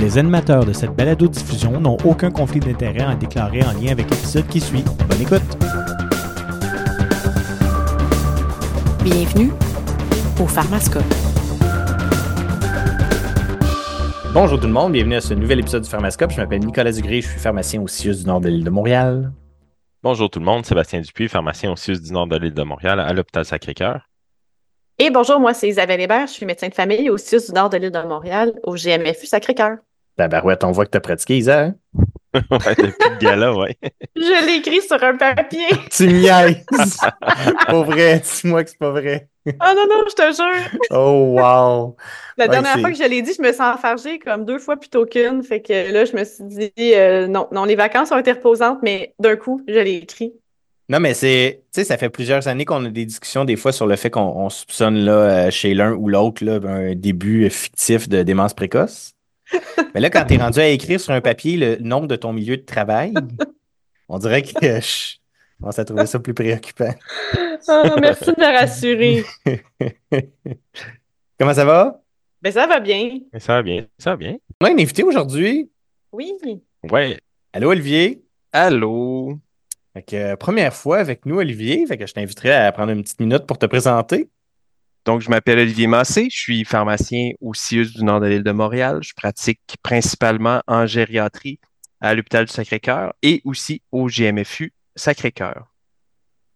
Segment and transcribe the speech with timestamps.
[0.00, 4.46] Les animateurs de cette balado-diffusion n'ont aucun conflit d'intérêt à déclarer en lien avec l'épisode
[4.46, 4.82] qui suit.
[5.06, 5.42] Bonne écoute!
[9.04, 9.52] Bienvenue
[10.40, 11.04] au Pharmascope.
[14.32, 16.30] Bonjour tout le monde, bienvenue à ce nouvel épisode du Pharmascope.
[16.30, 19.32] Je m'appelle Nicolas Dugré, je suis pharmacien au CIUS du Nord de l'île de Montréal.
[20.02, 23.00] Bonjour tout le monde, Sébastien Dupuis, pharmacien au CIUS du Nord de l'île de Montréal
[23.00, 24.08] à l'hôpital Sacré-Cœur.
[24.98, 27.68] Et bonjour, moi c'est Isabelle Hébert, je suis médecin de famille au CIUS du Nord
[27.68, 29.76] de l'île de Montréal au GMFU Sacré-Cœur.
[30.20, 31.60] Ben barouette, on voit que tu as pratiqué, Isa.
[31.60, 31.74] Hein?
[32.34, 33.74] ouais, depuis le gala, ouais.
[34.14, 35.66] Je l'ai écrit sur un papier.
[35.90, 36.58] tu niaises!
[37.66, 39.30] pas vrai, dis-moi que c'est pas vrai.
[39.46, 40.78] Oh non, non, je te jure.
[40.90, 41.96] Oh, wow!
[42.36, 45.06] La dernière fois que je l'ai dit, je me sens enfargée comme deux fois plutôt
[45.06, 45.42] qu'une.
[45.42, 48.80] Fait que là, je me suis dit, euh, non, non, les vacances ont été reposantes,
[48.82, 50.34] mais d'un coup, je l'ai écrit.
[50.90, 53.72] Non, mais c'est, tu sais, ça fait plusieurs années qu'on a des discussions des fois
[53.72, 58.22] sur le fait qu'on soupçonne là, euh, chez l'un ou l'autre un début fictif de
[58.22, 59.14] démence précoce.
[59.94, 62.32] Mais là, quand tu es rendu à écrire sur un papier le nom de ton
[62.32, 63.14] milieu de travail,
[64.08, 64.48] on dirait que
[64.80, 65.16] je
[65.58, 66.94] commence à trouver ça plus préoccupant.
[67.68, 69.24] Oh, merci de me rassurer.
[71.38, 72.00] Comment ça va?
[72.42, 73.20] Ben, ça va bien.
[73.38, 73.86] Ça va bien.
[73.98, 74.36] Ça va bien.
[74.60, 75.70] On a une invitée aujourd'hui.
[76.12, 76.32] Oui.
[76.90, 77.18] Ouais.
[77.52, 78.22] Allô, Olivier?
[78.52, 79.38] Allô?
[79.92, 81.86] Fait que, première fois avec nous, Olivier.
[81.86, 84.28] Fait que je t'inviterai à prendre une petite minute pour te présenter.
[85.06, 88.52] Donc, je m'appelle Olivier Massé, je suis pharmacien au CIUS du Nord de l'île de
[88.52, 88.98] Montréal.
[89.02, 91.58] Je pratique principalement en gériatrie
[92.00, 95.66] à l'hôpital du Sacré-Cœur et aussi au GMFU Sacré-Cœur.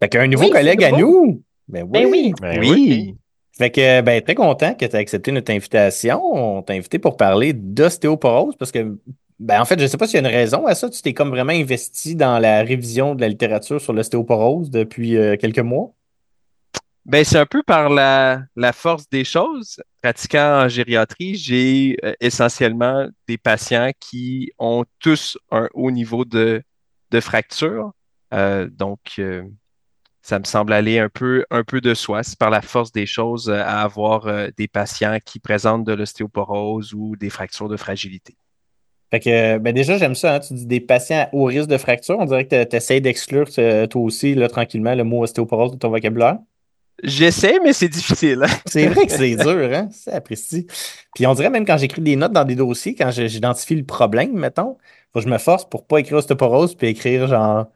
[0.03, 1.42] Fait qu'un nouveau collègue à nous.
[1.69, 2.34] Ben, ben oui.
[2.41, 2.70] Ben oui.
[2.70, 3.17] oui.
[3.56, 6.20] Fait que, ben, très content que tu aies accepté notre invitation.
[6.22, 8.98] On t'a invité pour parler d'ostéoporose parce que,
[9.39, 10.91] ben, en fait, je ne sais pas s'il y a une raison à ça.
[10.91, 15.37] Tu t'es comme vraiment investi dans la révision de la littérature sur l'ostéoporose depuis euh,
[15.37, 15.92] quelques mois.
[17.06, 19.83] Ben, c'est un peu par la, la, force des choses.
[20.00, 26.62] Pratiquant en gériatrie, j'ai euh, essentiellement des patients qui ont tous un haut niveau de,
[27.10, 27.92] de fracture.
[28.32, 29.42] Euh, donc, euh,
[30.22, 32.22] ça me semble aller un peu, un peu de soi.
[32.22, 34.26] C'est par la force des choses à avoir
[34.56, 38.34] des patients qui présentent de l'ostéoporose ou des fractures de fragilité.
[39.10, 40.36] Fait que, ben déjà, j'aime ça.
[40.36, 40.41] Hein.
[40.41, 42.16] Tu dis des patients au risque de fracture.
[42.19, 45.91] On dirait que tu essaies d'exclure toi aussi, là, tranquillement, le mot ostéoporose de ton
[45.91, 46.38] vocabulaire.
[47.03, 48.43] J'essaie, mais c'est difficile.
[48.44, 48.55] Hein.
[48.66, 49.88] c'est vrai que c'est dur, hein?
[49.91, 50.66] C'est apprécié.
[51.15, 54.32] Puis on dirait même quand j'écris des notes dans des dossiers, quand j'identifie le problème,
[54.32, 54.78] mettons,
[55.12, 57.66] faut que je me force pour pas écrire ostéoporose puis écrire genre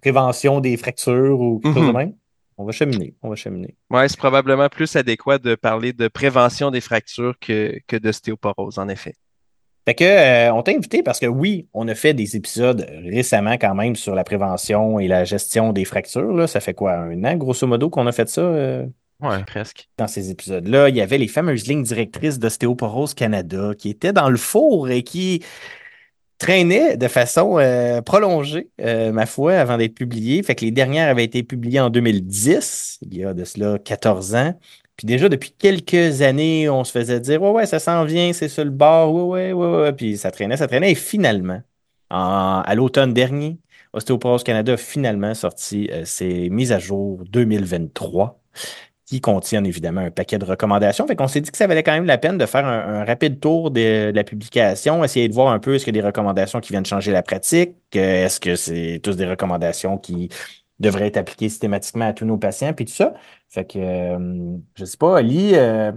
[0.00, 1.96] prévention des fractures ou quelque chose de mhm.
[1.96, 2.14] même.
[2.58, 3.74] On va cheminer, on va cheminer.
[3.88, 8.88] Ouais, c'est probablement plus adéquat de parler de prévention des fractures que, que d'ostéoporose, en
[8.88, 9.14] effet.
[9.86, 13.54] Fait que, euh, on t'a invité parce que oui, on a fait des épisodes récemment
[13.54, 16.32] quand même sur la prévention et la gestion des fractures.
[16.32, 16.46] Là.
[16.46, 18.42] Ça fait quoi, un an, grosso modo, qu'on a fait ça?
[18.42, 18.86] Euh?
[19.20, 19.88] Ouais, presque.
[19.98, 24.30] Dans ces épisodes-là, il y avait les fameuses lignes directrices d'Ostéoporose Canada qui étaient dans
[24.30, 25.42] le four et qui
[26.38, 30.42] traînaient de façon euh, prolongée, ma foi, avant d'être publiées.
[30.42, 34.34] Fait que les dernières avaient été publiées en 2010, il y a de cela 14
[34.34, 34.54] ans.
[35.00, 38.50] Puis déjà, depuis quelques années, on se faisait dire Ouais, ouais, ça s'en vient, c'est
[38.50, 39.92] sur le bord, ouais, ouais, ouais, ouais.
[39.94, 40.92] Puis ça traînait, ça traînait.
[40.92, 41.62] Et finalement,
[42.10, 43.56] à l'automne dernier,
[43.94, 48.42] Osteoporose Canada a finalement sorti euh, ses mises à jour 2023
[49.06, 51.06] qui contiennent évidemment un paquet de recommandations.
[51.06, 53.40] Fait qu'on s'est dit que ça valait quand même la peine de faire un, rapide
[53.40, 56.60] tour de, la publication, essayer de voir un peu est-ce qu'il y a des recommandations
[56.60, 60.28] qui viennent changer la pratique, est-ce que c'est tous des recommandations qui
[60.80, 63.14] devraient être appliquées systématiquement à tous nos patients, puis tout ça.
[63.48, 65.92] Fait que, euh, je sais pas, Ali, euh,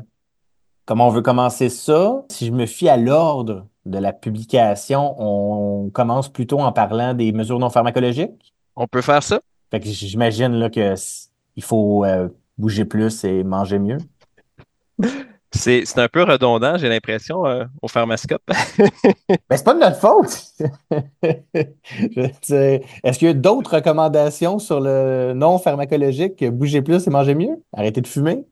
[0.85, 2.23] comment on veut commencer ça?
[2.29, 7.31] Si je me fie à l'ordre de la publication, on commence plutôt en parlant des
[7.31, 8.53] mesures non pharmacologiques?
[8.75, 9.39] On peut faire ça.
[9.71, 10.95] Fait que j'imagine là que
[11.55, 13.97] il faut euh, bouger plus et manger mieux.
[15.53, 17.43] C'est, un peu redondant, j'ai l'impression,
[17.81, 18.41] au pharmascope.
[18.79, 20.43] ben, c'est pas de notre faute.
[22.43, 27.35] Est-ce qu'il y a d'autres recommandations sur le non pharmacologique que bouger plus et manger
[27.35, 27.63] mieux?
[27.71, 28.45] Arrêter de fumer?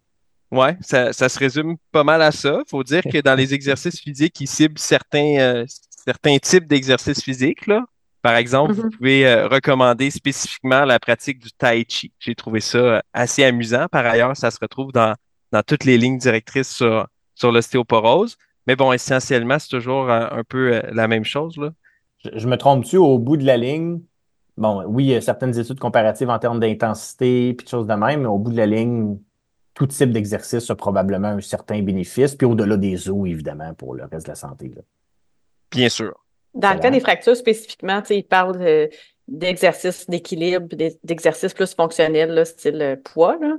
[0.51, 2.59] Oui, ça, se résume pas mal à ça.
[2.66, 5.66] Il faut dire que dans les exercices physiques, ils ciblent certains, euh,
[6.06, 7.67] certains types d'exercices physiques.
[7.67, 7.85] Là.
[8.22, 8.97] Par exemple, vous mm-hmm.
[8.97, 12.11] pouvez euh, recommander spécifiquement la pratique du tai chi.
[12.20, 13.87] J'ai trouvé ça assez amusant.
[13.90, 15.16] Par ailleurs, ça se retrouve dans
[15.51, 18.37] dans toutes les lignes directrices sur, sur l'ostéoporose.
[18.67, 21.57] Mais bon, essentiellement, c'est toujours euh, un, peu euh, la même chose.
[21.57, 21.71] Là.
[22.23, 22.97] Je, me trompe-tu?
[22.97, 24.01] Au bout de la ligne?
[24.57, 27.93] Bon, oui, il y a certaines études comparatives en termes d'intensité et de choses de
[27.93, 29.17] même, mais au bout de la ligne,
[29.73, 34.03] tout type d'exercice a probablement un certain bénéfice, puis au-delà des os, évidemment, pour le
[34.03, 34.71] reste de la santé.
[35.71, 36.13] Bien sûr.
[36.53, 38.87] Dans le cas des fractures spécifiquement, il parle euh,
[39.27, 40.67] d'exercices d'équilibre,
[41.03, 43.37] d'exercices plus fonctionnels, style poids.
[43.41, 43.55] Là.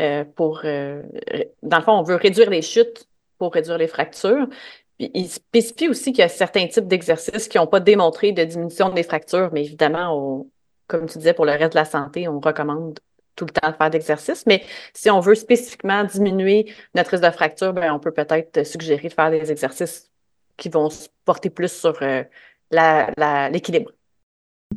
[0.00, 1.02] Euh, pour, euh,
[1.62, 3.06] dans le fond, on veut réduire les chutes
[3.38, 4.48] pour réduire les fractures.
[4.98, 8.44] Puis, il spécifie aussi qu'il y a certains types d'exercices qui n'ont pas démontré de
[8.44, 10.46] diminution des fractures, mais évidemment, on-
[10.86, 12.98] comme tu disais, pour le reste de la santé, on recommande
[13.36, 14.44] tout le temps de faire d'exercice.
[14.46, 14.62] Mais
[14.92, 19.12] si on veut spécifiquement diminuer notre risque de fracture, ben, on peut peut-être suggérer de
[19.12, 20.10] faire des exercices
[20.56, 22.22] qui vont se porter plus sur euh,
[23.50, 23.90] l'équilibre.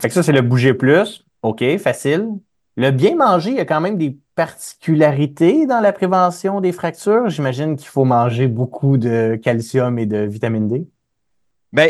[0.02, 1.24] Fait que ça, c'est le bouger plus.
[1.44, 2.30] OK, facile.
[2.78, 7.28] Le bien manger, il y a quand même des particularités dans la prévention des fractures.
[7.28, 10.88] J'imagine qu'il faut manger beaucoup de calcium et de vitamine D.
[11.74, 11.90] Ben,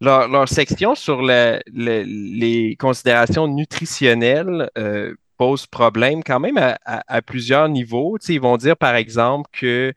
[0.00, 7.68] leur, section sur le- le- les considérations nutritionnelles euh, pose problème quand même à, plusieurs
[7.68, 8.18] niveaux.
[8.28, 9.92] Ils vont dire, par exemple, que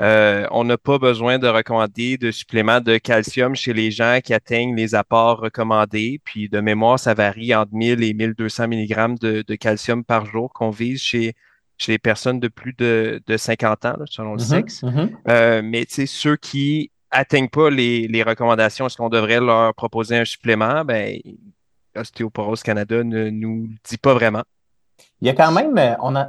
[0.00, 4.34] euh, on n'a pas besoin de recommander de suppléments de calcium chez les gens qui
[4.34, 6.20] atteignent les apports recommandés.
[6.24, 10.52] Puis de mémoire, ça varie entre 1000 et 1200 mg de, de calcium par jour
[10.52, 11.34] qu'on vise chez,
[11.78, 14.82] chez les personnes de plus de, de 50 ans, là, selon le Mhm, sexe.
[14.82, 15.10] mhm.
[15.28, 19.74] Euh, mais tu sais, ceux qui atteignent pas les, les recommandations, est-ce qu'on devrait leur
[19.74, 20.84] proposer un supplément?
[20.84, 21.18] Ben,
[21.96, 24.42] Ostéoporose Canada ne nous le dit pas vraiment.
[25.22, 26.28] Il y a quand même, euh, on a,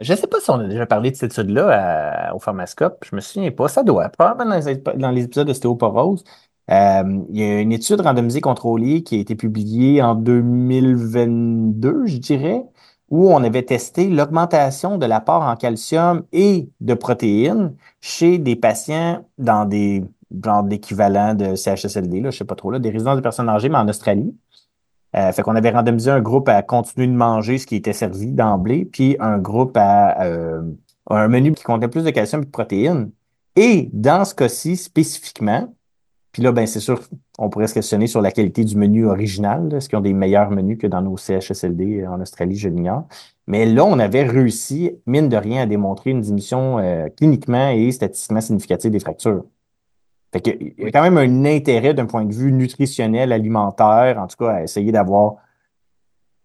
[0.00, 3.04] je ne sais pas si on a déjà parlé de cette étude-là à- au Pharmascope,
[3.10, 6.24] je me souviens pas, ça doit, probablement dans les, dans les épisodes d'ostéoporose.
[6.70, 12.18] Euh, il y a une étude randomisée contrôlée qui a été publiée en 2022, je
[12.18, 12.62] dirais,
[13.08, 19.24] où on avait testé l'augmentation de l'apport en calcium et de protéines chez des patients
[19.38, 20.04] dans des
[20.44, 23.68] genres d'équivalents de CHSLD, là, je sais pas trop, là, des résidences de personnes âgées,
[23.70, 24.36] mais en Australie.
[25.16, 28.32] Euh, fait qu'on avait randomisé un groupe à continuer de manger ce qui était servi
[28.32, 30.62] d'emblée, puis un groupe à euh,
[31.08, 33.10] un menu qui contenait plus de calcium et de protéines.
[33.56, 35.74] Et dans ce cas-ci spécifiquement,
[36.32, 37.00] puis là, ben c'est sûr,
[37.38, 39.72] on pourrait se questionner sur la qualité du menu original.
[39.74, 43.08] Est-ce qu'ils ont des meilleurs menus que dans nos CHSLD en Australie, je l'ignore.
[43.46, 47.90] Mais là, on avait réussi, mine de rien, à démontrer une diminution euh, cliniquement et
[47.92, 49.44] statistiquement significative des fractures.
[50.32, 54.18] Fait que, il y a quand même un intérêt d'un point de vue nutritionnel, alimentaire,
[54.18, 55.36] en tout cas, à essayer d'avoir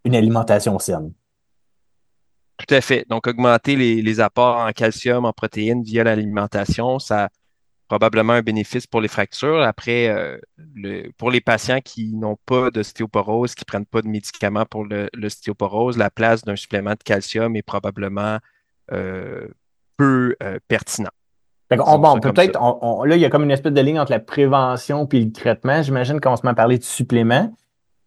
[0.06, 1.14] une alimentation saine.
[2.58, 3.06] Tout à fait.
[3.10, 7.30] Donc, augmenter les, les apports en calcium, en protéines via l'alimentation, ça a
[7.90, 9.62] probablement un bénéfice pour les fractures.
[9.62, 10.38] Après, euh,
[10.76, 15.98] le- pour les patients qui n'ont pas d'ostéoporose, qui prennent pas de médicaments pour l'ostéoporose,
[15.98, 18.38] la place d'un supplément de calcium est probablement
[18.92, 19.48] euh,
[19.98, 21.12] peu euh, pertinent.
[21.78, 22.64] Fait bon, peut-être, ça.
[22.64, 25.24] on- on- là, il y a comme une espèce de ligne entre la prévention puis
[25.26, 25.82] le traitement.
[25.82, 27.54] J'imagine qu'on se met à parler de suppléments.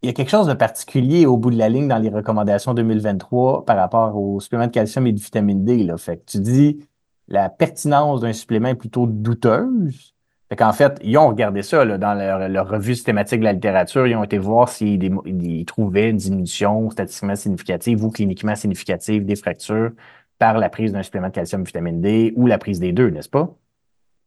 [0.03, 2.73] Il y a quelque chose de particulier au bout de la ligne dans les recommandations
[2.73, 5.83] 2023 par rapport aux suppléments de calcium et de vitamine D.
[5.83, 5.97] Là.
[5.97, 6.85] Fait que tu dis
[7.27, 10.13] la pertinence d'un supplément est plutôt douteuse.
[10.49, 13.51] Fait qu'en fait, ils ont regardé ça là, dans leur, leur revue systématique de la
[13.53, 14.07] littérature.
[14.07, 19.35] Ils ont été voir s'ils ils trouvaient une diminution statistiquement significative ou cliniquement significative des
[19.35, 19.91] fractures
[20.39, 23.29] par la prise d'un supplément de calcium vitamine D ou la prise des deux, n'est-ce
[23.29, 23.55] pas?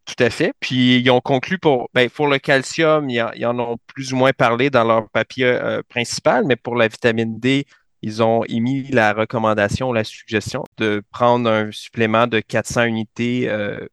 [0.06, 0.52] Tout à fait.
[0.60, 4.12] Puis ils ont conclu pour, ben, pour le calcium, ils en, ils en ont plus
[4.12, 7.66] ou moins parlé dans leur papier euh, principal, mais pour la vitamine D,
[8.02, 13.86] ils ont émis la recommandation, la suggestion de prendre un supplément de 400 unités euh,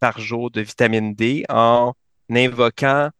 [0.00, 1.92] par jour de vitamine D en
[2.30, 3.10] invoquant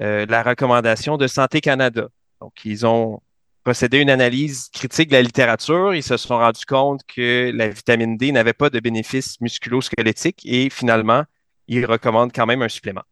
[0.00, 2.08] euh, la recommandation de Santé Canada.
[2.40, 3.20] Donc, ils ont
[3.66, 5.92] procédé une analyse critique de la littérature.
[5.92, 10.70] Ils se sont rendus compte que la vitamine D n'avait pas de bénéfices musculo-squelettiques et
[10.70, 11.24] finalement,
[11.66, 13.02] ils recommandent quand même un supplément.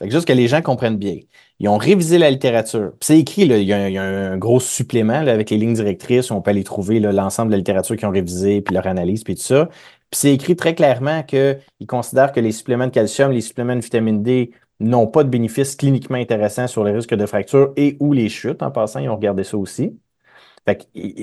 [0.00, 1.18] Fait que juste que les gens comprennent bien.
[1.60, 2.90] Ils ont révisé la littérature.
[3.00, 6.34] C'est écrit, là, il y a, un- gros supplément là, avec les lignes directrices où
[6.34, 9.36] on peut aller trouver l'ensemble de la littérature qu'ils ont révisé, puis leur analyse, puis
[9.36, 9.66] tout ça.
[10.10, 13.80] Puis c'est écrit très clairement qu'ils considèrent que les suppléments de calcium, les suppléments de
[13.80, 14.50] vitamine D
[14.80, 18.62] n'ont pas de bénéfices cliniquement intéressants sur les risques de fracture et ou les chutes.
[18.62, 19.98] En passant, ils ont regardé ça aussi.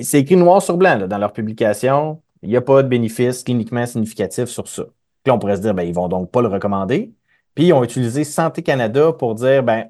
[0.02, 2.22] C'est écrit noir sur blanc dans leur publication.
[2.44, 4.84] Il n'y a pas de bénéfices cliniquement significatifs sur ça.
[5.24, 7.14] Puis on pourrait se dire, ben, ils vont donc pas le recommander.
[7.56, 9.90] Puis ils ont utilisé Santé Canada pour dire, ben,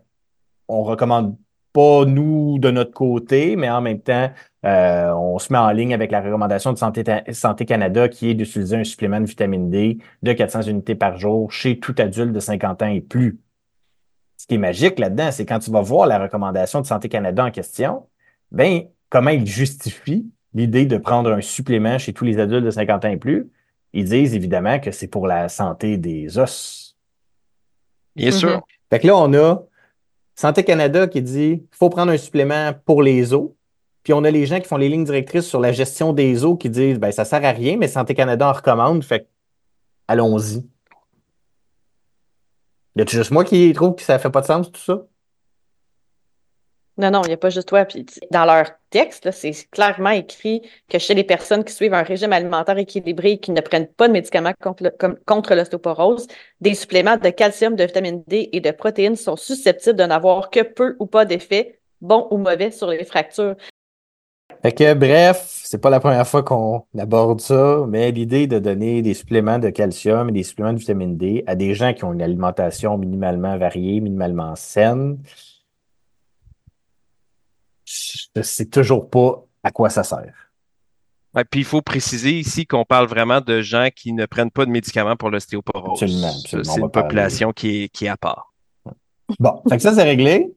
[0.67, 1.37] on recommande
[1.73, 4.29] pas nous de notre côté, mais en même temps,
[4.65, 8.33] euh, on se met en ligne avec la recommandation de Santé, Santé Canada qui est
[8.33, 12.39] d'utiliser un supplément de vitamine D de 400 unités par jour chez tout adulte de
[12.39, 13.39] 50 ans et plus.
[14.51, 17.45] Ce qui est magique là-dedans, c'est quand tu vas voir la recommandation de Santé Canada
[17.45, 18.05] en question,
[18.51, 23.05] ben, comment ils justifient l'idée de prendre un supplément chez tous les adultes de 50
[23.05, 23.49] ans et plus?
[23.93, 26.97] Ils disent évidemment que c'est pour la santé des os.
[28.17, 28.61] Bien sûr.
[28.89, 29.63] Fait que là, on a
[30.35, 33.51] Santé Canada qui dit faut prendre un supplément pour les os.
[34.03, 36.57] Puis on a les gens qui font les lignes directrices sur la gestion des os
[36.59, 39.27] qui disent ben ça sert à rien, mais Santé Canada en recommande, fait que
[40.09, 40.65] allons-y.
[42.95, 45.05] Y a-tu juste moi qui trouve que ça fait pas de sens tout ça?
[46.97, 47.87] Non, non, il n'y a pas juste toi.
[48.31, 52.77] Dans leur texte, c'est clairement écrit que chez les personnes qui suivent un régime alimentaire
[52.77, 54.93] équilibré et qui ne prennent pas de médicaments contre,
[55.25, 56.27] contre l'ostéoporose,
[56.59, 60.61] des suppléments de calcium, de vitamine D et de protéines sont susceptibles de n'avoir que
[60.61, 63.55] peu ou pas d'effet, bon ou mauvais, sur les fractures.
[64.61, 69.01] Fait que, bref, c'est pas la première fois qu'on aborde ça, mais l'idée de donner
[69.01, 72.13] des suppléments de calcium et des suppléments de vitamine D à des gens qui ont
[72.13, 75.17] une alimentation minimalement variée, minimalement saine,
[77.85, 80.51] je sais toujours pas à quoi ça sert.
[81.33, 84.65] Ouais, puis il faut préciser ici qu'on parle vraiment de gens qui ne prennent pas
[84.65, 86.03] de médicaments pour l'ostéoporose.
[86.03, 88.53] Absolument, C'est une population qui est, qui est à part.
[89.39, 90.53] Bon, fait que ça, c'est réglé.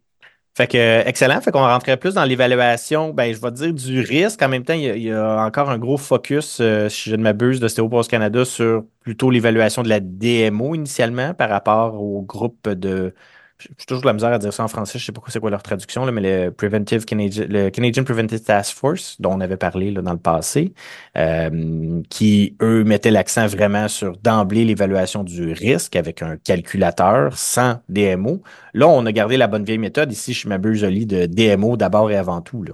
[0.56, 1.40] Fait que, excellent.
[1.40, 4.40] Fait qu'on rentrait plus dans l'évaluation, ben, je vais dire du risque.
[4.40, 7.58] En même temps, il y a, encore un gros focus, euh, si je ne m'abuse,
[7.58, 13.12] d'Ostéoporose Canada sur plutôt l'évaluation de la DMO initialement par rapport au groupe de
[13.58, 15.50] j'ai toujours de la misère à dire ça en français, je sais pas c'est quoi
[15.50, 19.56] leur traduction, là, mais le Preventive Canadian, le Canadian Preventive Task Force, dont on avait
[19.56, 20.74] parlé là, dans le passé,
[21.16, 27.80] euh, qui, eux, mettaient l'accent vraiment sur d'emblée l'évaluation du risque avec un calculateur sans
[27.88, 28.42] DMO.
[28.74, 30.10] Là, on a gardé la bonne vieille méthode.
[30.12, 32.64] Ici, je m'abuse, lit de DMO d'abord et avant tout.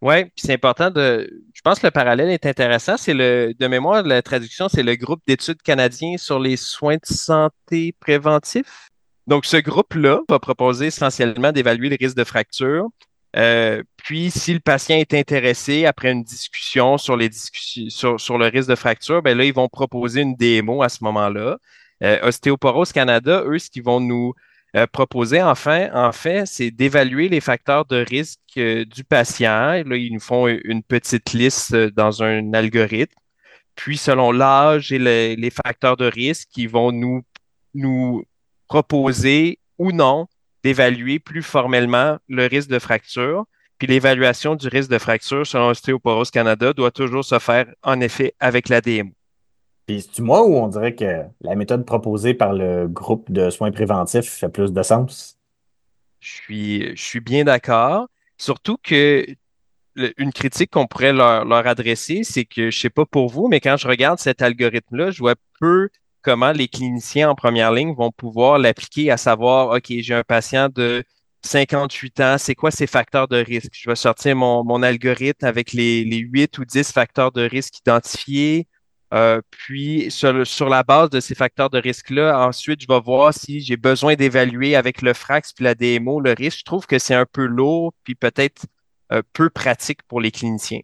[0.00, 1.42] Oui, puis c'est important de.
[1.54, 2.96] Je pense que le parallèle est intéressant.
[2.96, 7.06] C'est le de mémoire, la traduction, c'est le groupe d'études canadiens sur les soins de
[7.06, 8.90] santé préventifs.
[9.28, 12.88] Donc, ce groupe-là va proposer essentiellement d'évaluer les risques de fracture.
[13.36, 17.28] Euh, puis, si le patient est intéressé après une discussion sur les
[17.90, 21.58] sur, le risque de fracture, ben là, ils vont proposer une démo à ce moment-là.
[22.02, 22.30] Euh,
[22.94, 24.32] Canada, eux, ce qu'ils vont nous
[24.76, 29.82] euh, proposer, enfin, en fait, c'est d'évaluer les facteurs de risque euh, du patient.
[29.84, 33.14] Là, ils nous font une petite liste dans un algorithme.
[33.74, 37.22] Puis, selon l'âge et les, les facteurs de risque, ils vont nous,
[37.74, 38.24] nous
[38.68, 40.26] proposer ou non
[40.62, 43.44] d'évaluer plus formellement le risque de fracture.
[43.78, 48.34] Puis l'évaluation du risque de fracture selon Ostéoporose Canada doit toujours se faire en effet
[48.40, 49.12] avec la DMO.
[49.86, 53.70] Puis c'est moi où on dirait que la méthode proposée par le groupe de soins
[53.70, 55.38] préventifs fait plus de sens?
[56.20, 58.08] Je suis, je suis bien d'accord.
[58.36, 59.24] Surtout que
[60.16, 63.60] une critique qu'on pourrait leur, leur adresser, c'est que je sais pas pour vous, mais
[63.60, 65.88] quand je regarde cet algorithme-là, je vois peu
[66.22, 70.68] comment les cliniciens en première ligne vont pouvoir l'appliquer à savoir, OK, j'ai un patient
[70.68, 71.04] de
[71.42, 73.72] 58 ans, c'est quoi ces facteurs de risque?
[73.72, 77.78] Je vais sortir mon, mon algorithme avec les, les 8 ou 10 facteurs de risque
[77.78, 78.66] identifiés.
[79.14, 83.32] Euh, puis, sur, sur, la base de ces facteurs de risque-là, ensuite, je vais voir
[83.32, 86.58] si j'ai besoin d'évaluer avec le FRAX puis la DMO le risque.
[86.58, 88.66] Je trouve que c'est un peu lourd puis peut-être
[89.12, 90.80] euh, peu pratique pour les cliniciens.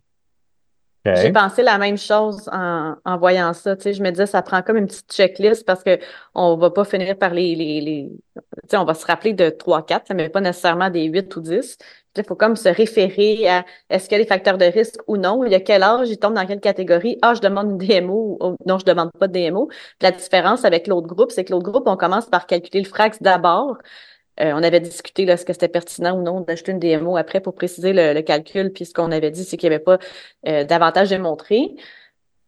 [1.07, 3.77] J'ai pensé la même chose en, en voyant ça.
[3.77, 5.99] Tu sais, je me disais, ça prend comme une petite checklist parce que
[6.35, 9.51] on va pas finir par les, les, les tu sais, on va se rappeler de
[9.51, 11.77] 3, 4, mais pas nécessairement des 8 ou 10.
[12.17, 15.17] Il faut comme se référer à est-ce qu'il y a des facteurs de risque ou
[15.19, 15.45] non.
[15.45, 17.19] Il y a quel âge, il tombe dans quelle catégorie.
[17.23, 19.69] Ah, je demande une DMO ou non, je demande pas de DMO.
[20.01, 23.21] la différence avec l'autre groupe, c'est que l'autre groupe, on commence par calculer le frax
[23.21, 23.77] d'abord.
[24.41, 27.55] Euh, on avait discuté est-ce que c'était pertinent ou non d'ajouter une DMO après pour
[27.55, 29.99] préciser le, calcul, puis ce qu'on avait dit, c'est qu'il n'y avait pas
[30.49, 31.71] euh, d'avantage démontré.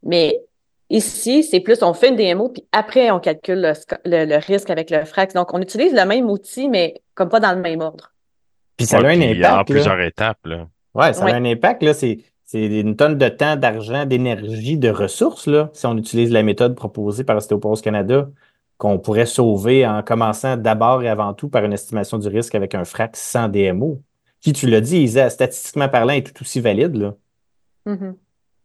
[0.03, 0.41] Mais
[0.89, 3.73] ici, c'est plus on fait une DMO, puis après, on calcule
[4.05, 5.33] le, risque avec le FRAX.
[5.33, 8.11] Donc, on utilise le même outil, mais comme pas dans le même ordre.
[8.75, 9.53] Puis ça a un impact.
[9.53, 10.45] En plusieurs étapes.
[10.45, 10.67] Là.
[10.93, 11.83] Ouais, ça a un impact.
[11.83, 16.31] Là, c'est, c'est une tonne de temps, d'argent, d'énergie, de ressources, là, si on utilise
[16.31, 18.27] la méthode proposée par Ostéoporose Canada
[18.77, 22.75] qu'on pourrait sauver en commençant d'abord et avant tout par une estimation du risque avec
[22.75, 24.01] un FRAC sans DMO,
[24.41, 26.95] qui, tu l'as dit, Isa, statistiquement parlant, est tout aussi valide.
[26.95, 27.15] Là.
[27.87, 28.13] Mm-hmm.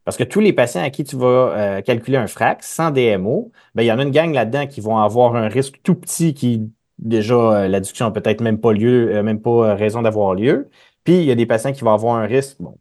[0.04, 3.52] Parce que tous les patients à qui tu vas euh, calculer un FRAC sans DMO,
[3.74, 6.34] ben, il y en a une gang là-dedans qui vont avoir un risque tout petit
[6.34, 10.68] qui, déjà, euh, l'adduction n'a peut-être même pas lieu, euh, même pas raison d'avoir lieu.
[11.04, 12.76] Puis, il y a des patients qui vont avoir un risque bon,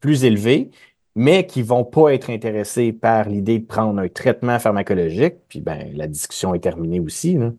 [0.00, 0.70] plus élevé,
[1.18, 5.90] mais qui vont pas être intéressés par l'idée de prendre un traitement pharmacologique, puis ben
[5.96, 7.34] la discussion est terminée aussi.
[7.34, 7.50] Là.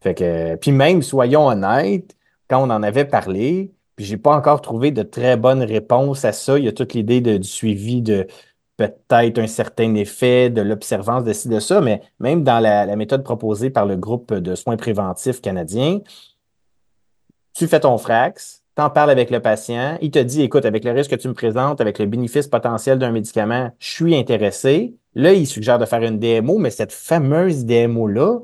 [0.00, 2.16] Fait que, puis même, soyons honnêtes,
[2.48, 6.32] quand on en avait parlé, puis j'ai pas encore trouvé de très bonnes réponses à
[6.32, 6.58] ça.
[6.58, 8.26] Il y a toute l'idée du suivi de
[8.78, 12.96] peut-être un certain effet, de l'observance de ci, de ça, mais même dans la, la
[12.96, 16.00] méthode proposée par le groupe de soins préventifs canadiens,
[17.52, 20.92] tu fais ton frax, t'en parles avec le patient, il te dit, écoute, avec le
[20.92, 24.94] risque que tu me présentes, avec le bénéfice potentiel d'un médicament, je suis intéressé.
[25.14, 28.38] Là, il suggère de faire une DMO, mais cette fameuse DMO-là,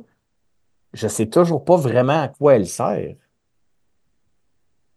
[0.93, 3.15] je sais toujours pas vraiment à quoi elle sert.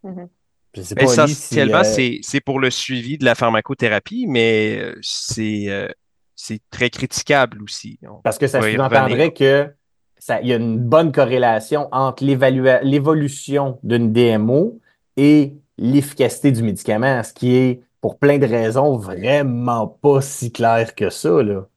[0.03, 0.27] Mm-hmm.
[0.73, 5.89] Essentiellement, euh, c'est pour le suivi de la pharmacothérapie, mais euh, c'est euh,
[6.35, 7.99] c'est très critiquable aussi.
[8.23, 9.69] Parce que ça sous-entendrait que
[10.17, 14.79] ça, il y a une bonne corrélation entre l'évolution d'une DMO
[15.17, 20.95] et l'efficacité du médicament, ce qui est, pour plein de raisons, vraiment pas si clair
[20.95, 21.67] que ça, là.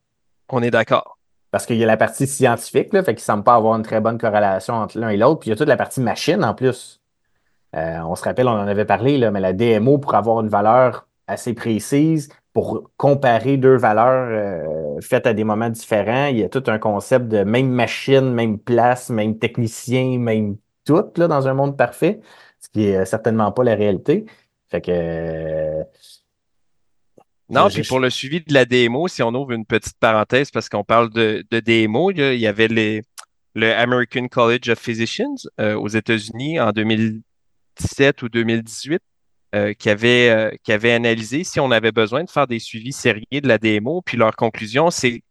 [0.50, 1.18] On est d'accord.
[1.50, 4.00] Parce qu'il y a la partie scientifique, là, fait qu'il semble pas avoir une très
[4.00, 5.40] bonne corrélation entre l'un et l'autre.
[5.40, 7.00] Puis il y a toute la partie machine en plus.
[7.76, 10.48] Euh, on se rappelle, on en avait parlé, là, mais la DMO, pour avoir une
[10.48, 16.44] valeur assez précise, pour comparer deux valeurs euh, faites à des moments différents, il y
[16.44, 21.48] a tout un concept de même machine, même place, même technicien, même tout là, dans
[21.48, 22.20] un monde parfait,
[22.74, 24.26] qui est euh, certainement pas la réalité.
[24.68, 25.82] Fait que euh,
[27.48, 30.68] Non, puis pour le suivi de la DMO, si on ouvre une petite parenthèse, parce
[30.68, 33.02] qu'on parle de, de DMO, là, il y avait les,
[33.54, 39.00] le American College of Physicians euh, aux États-Unis en 2017 ou 2018
[39.54, 42.92] euh, qui avait, euh, qui avait analysé si on avait besoin de faire des suivis
[42.92, 44.02] sérieux de la DMO.
[44.02, 45.22] Puis leur conclusion, c'est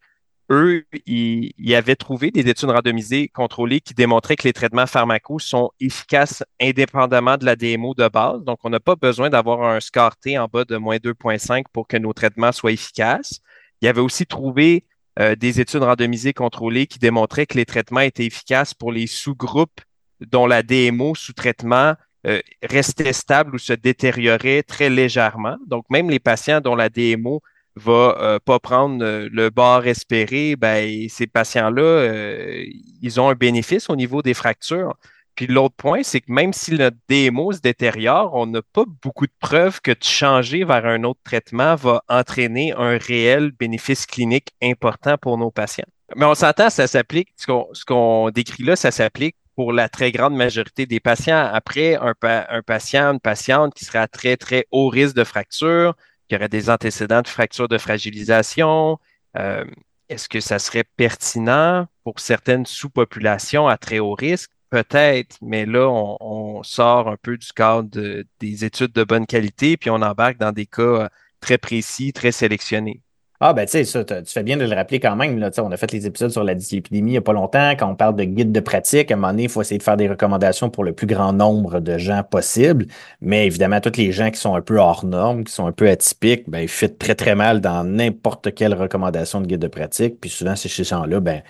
[0.50, 5.72] eux, ils, avaient trouvé des études randomisées contrôlées qui démontraient que les traitements pharmacaux sont
[5.80, 8.44] efficaces indépendamment de la DMO de base.
[8.44, 11.88] Donc, on n'a pas besoin d'avoir un score T en bas de moins 2,5 pour
[11.88, 13.40] que nos traitements soient efficaces.
[13.82, 14.86] Il avait aussi trouvé
[15.20, 19.82] euh, des études randomisées contrôlées qui démontraient que les traitements étaient efficaces pour les sous-groupes
[20.22, 21.96] dont la DMO sous traitement
[22.26, 25.58] euh, restait stable ou se détériorait très légèrement.
[25.68, 27.42] Donc, même les patients dont la DMO
[27.76, 32.66] va euh, pas prendre euh, le bord espéré, ben, ces patients-là, euh,
[33.02, 34.96] ils ont un bénéfice au niveau des fractures.
[35.36, 39.26] Puis l'autre point, c'est que même si notre DMO se détériore, on n'a pas beaucoup
[39.26, 44.50] de preuves que de changer vers un autre traitement va entraîner un réel bénéfice clinique
[44.62, 45.88] important pour nos patients.
[46.16, 49.90] Mais on s'entend, ça s'applique, ce qu'on ce qu'on décrit là, ça s'applique pour la
[49.90, 51.50] très grande majorité des patients.
[51.52, 55.24] Après, un, pa- un patient, une patiente qui serait à très, très haut risque de
[55.24, 55.96] fracture,
[56.28, 59.00] qui aurait des antécédents de fracture de fragilisation,
[59.38, 59.66] euh,
[60.10, 64.52] est-ce que ça serait pertinent pour certaines sous-populations à très haut risque?
[64.70, 69.78] Peut-être, mais là, on, sort un peu du cadre de- des études de bonne qualité,
[69.78, 71.10] puis on embarque dans des cas euh,
[71.42, 73.02] très précis, très sélectionnés.
[73.46, 75.38] Ah, ben, tu sais, tu fais bien de le rappeler quand même.
[75.38, 77.72] Là, on a fait les épisodes sur la dyslipidémie il n'y a pas longtemps.
[77.72, 79.84] Quand on parle de guide de pratique, à un moment donné, il faut essayer de
[79.84, 82.86] faire des recommandations pour le plus grand nombre de gens possible.
[83.20, 85.90] Mais évidemment, tous les gens qui sont un peu hors normes, qui sont un peu
[85.90, 90.22] atypiques, ben, ils fit très, très mal dans n'importe quelle recommandation de guide de pratique.
[90.22, 91.42] Puis souvent, chez ces gens-là, ben,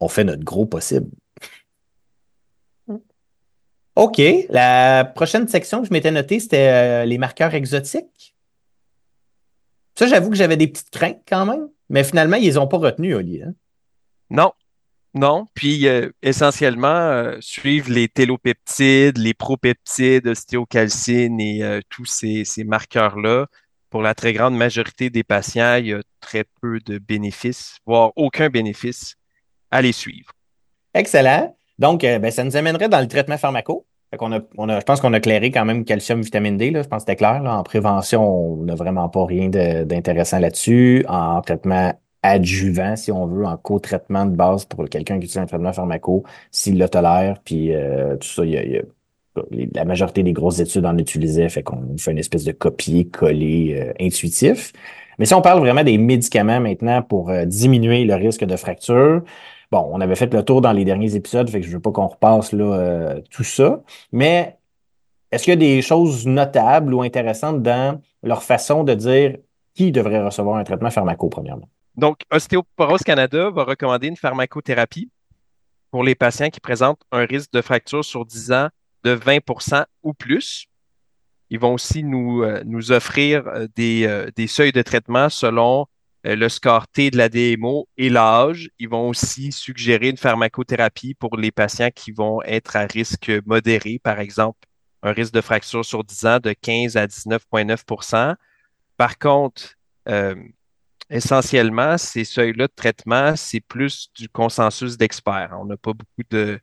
[0.00, 1.06] on fait notre gros possible.
[2.88, 2.96] Mm.
[3.94, 4.20] OK.
[4.48, 8.29] La prochaine section que je m'étais notée, c'était euh, les marqueurs exotiques.
[10.00, 12.78] Ça, j'avoue que j'avais des petites craintes quand même, mais finalement, ils les ont pas
[12.78, 13.42] retenus, Oli.
[13.42, 13.52] hein.
[14.30, 14.52] Non,
[15.12, 15.46] non.
[15.52, 22.64] Puis euh, essentiellement, euh, suivre les télopeptides, les propeptides, ostéocalcine et euh, tous ces, ces
[22.64, 23.48] marqueurs-là.
[23.90, 28.12] Pour la très grande majorité des patients, il y a très peu de bénéfices, voire
[28.16, 29.16] aucun bénéfice
[29.70, 30.32] à les suivre.
[30.94, 31.54] Excellent.
[31.78, 33.86] Donc, ben, ça nous amènerait dans le traitement pharmaco.
[34.10, 36.70] Fait qu'on a, on a, je pense qu'on a clairé quand même calcium, vitamine D.
[36.72, 37.42] Là, je pense que c'était clair.
[37.42, 37.56] Là.
[37.56, 38.22] En prévention,
[38.60, 41.04] on n'a vraiment pas rien d'intéressant là-dessus.
[41.08, 45.46] En traitement adjuvant, si on veut, en co-traitement de base pour quelqu'un qui utilise un
[45.46, 48.82] traitement pharmaco, s'il le tolère, puis euh, tout ça, il y a, y a-
[49.74, 54.04] la majorité des grosses études en utilisaient, fait qu'on fait une espèce de copier-coller euh,
[54.04, 54.72] intuitif.
[55.18, 59.22] Mais si on parle vraiment des médicaments maintenant pour euh, diminuer le risque de fracture,
[59.70, 61.92] Bon, on avait fait le tour dans les derniers épisodes, fait que je veux pas
[61.92, 63.80] qu'on repasse euh, tout ça.
[64.10, 64.58] Mais
[65.30, 69.36] est-ce qu'il y a des choses notables ou intéressantes dans leur façon de dire
[69.74, 71.68] qui devrait recevoir un traitement pharmaco, premièrement?
[71.96, 75.10] Donc, Ostéoporose Canada va recommander une pharmacothérapie
[75.90, 78.68] pour les patients qui présentent un risque de fracture sur 10 ans
[79.04, 80.66] de 20% ou plus.
[81.50, 85.86] Ils vont aussi nous, euh, nous offrir euh, des, seuils de traitement selon
[86.24, 88.70] le score T de la DMO et l'âge.
[88.78, 93.98] Ils vont aussi suggérer une pharmacothérapie pour les patients qui vont être à risque modéré,
[94.02, 94.58] par exemple,
[95.02, 98.36] un risque de fracture sur 10 ans de 15 à 19,9%
[98.96, 99.76] Par contre,
[100.08, 100.34] euh,
[101.10, 105.56] essentiellement, ces seuils-là de traitement, c'est plus du consensus d'experts.
[105.60, 106.60] On n'a pas beaucoup de,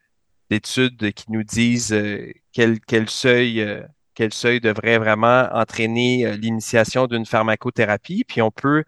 [0.50, 6.38] d'études qui nous disent euh, quel, quel seuil, euh, quel seuil devrait vraiment entraîner euh,
[6.38, 8.24] l'initiation d'une pharmacothérapie.
[8.28, 8.84] Puis on peut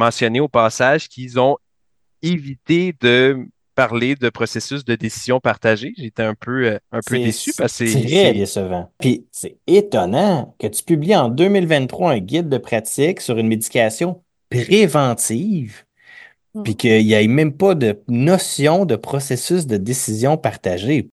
[0.00, 1.56] mentionner au passage qu'ils ont
[2.22, 5.92] évité de parler de processus de décision partagée.
[5.96, 8.90] J'étais un peu, euh, un peu déçu parce que C'est c'est, très décevant.
[8.98, 14.22] Puis c'est étonnant que tu publies en 2023 un guide de pratique sur une médication
[14.50, 15.84] préventive,
[16.64, 21.08] puis qu'il n'y ait même pas de notion de processus de décision partagée.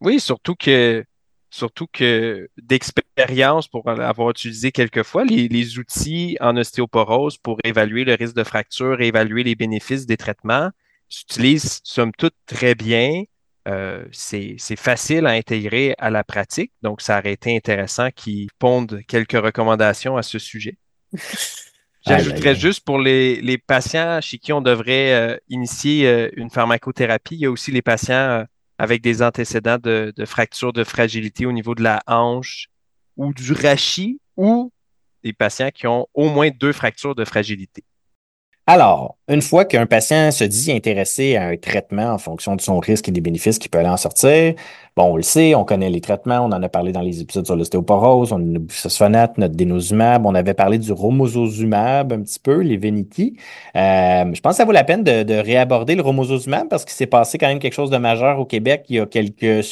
[0.00, 1.04] Oui, surtout que,
[1.50, 8.04] surtout que d'expérience pour avoir utilisé quelques fois les, les outils en ostéoporose pour évaluer
[8.04, 10.70] le risque de fracture, évaluer les bénéfices des traitements,
[11.08, 13.24] s'utilise somme toute très bien.
[13.68, 19.02] Euh, c'est facile à intégrer à la pratique, donc ça aurait été intéressant qu'ils pondent
[19.06, 20.78] quelques recommandations à ce sujet.
[22.06, 27.34] J'ajouterais juste pour les, les, patients chez qui on devrait euh, initier euh, une pharmacothérapie,
[27.34, 28.46] il y a aussi les patients
[28.80, 32.68] avec des antécédents de, fractures de fragilité au niveau de la hanche
[33.18, 34.72] ou du rachis ou
[35.22, 37.84] des patients qui ont au moins deux fractures de fragilité.
[38.72, 42.78] Alors, une fois qu'un patient se dit intéressé à un traitement en fonction de son
[42.78, 44.54] risque et des bénéfices qui peut aller en sortir,
[44.96, 47.44] bon, on le sait, on connaît les traitements, on en a parlé dans les épisodes
[47.44, 52.38] sur l'ostéoporose, on a le bisphosphonate, notre dénosumab, on avait parlé du romosozumab un petit
[52.38, 53.36] peu, les Veniti.
[53.74, 57.06] Euh, je pense que ça vaut la peine de, réaborder le romosozumab parce qu'il s'est
[57.06, 59.66] passé quand même quelque chose de majeur au Québec il y a quelques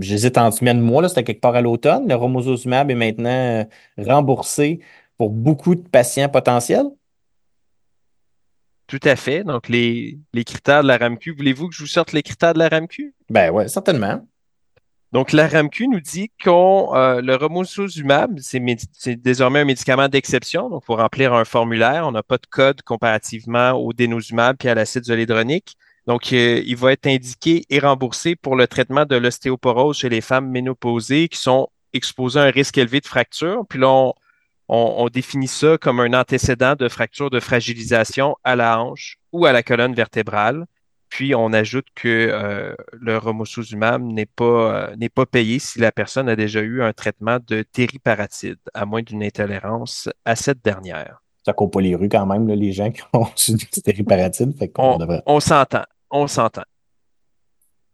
[0.00, 2.08] J'hésite en semaine mois, c'était quelque part à l'automne.
[2.08, 3.64] Le romosozumab est maintenant euh,
[3.96, 4.80] remboursé
[5.16, 6.86] pour beaucoup de patients potentiels.
[8.90, 9.44] Tout à fait.
[9.44, 12.58] Donc, les, les critères de la RAMQ, voulez-vous que je vous sorte les critères de
[12.58, 13.14] la RAMQ?
[13.28, 14.26] Ben oui, certainement.
[15.12, 20.68] Donc, la RAMQ nous dit qu'on euh, le romosozumab, c'est désormais un médicament d'exception.
[20.68, 24.74] Donc, pour remplir un formulaire, on n'a pas de code comparativement au dénosumab puis à
[24.74, 25.76] l'acide zolédronique.
[26.08, 30.20] Donc, euh, il va être indiqué et remboursé pour le traitement de l'ostéoporose chez les
[30.20, 33.64] femmes ménopausées qui sont exposées à un risque élevé de fracture.
[33.68, 34.14] Puis là, on,
[34.72, 39.52] on, définit ça comme un antécédent de fracture de fragilisation à la hanche ou à
[39.52, 40.66] la colonne vertébrale.
[41.08, 45.90] Puis on ajoute que euh, le romosozumab n'est pas, euh, n'est pas payé si la
[45.90, 51.20] personne a déjà eu un traitement de tériparatide, à moins d'une intolérance à cette dernière.
[51.44, 54.54] Ça coupe pas les rues quand même, les gens qui ont reçu du tériparatide.
[54.78, 56.62] on s'entend, on s'entend.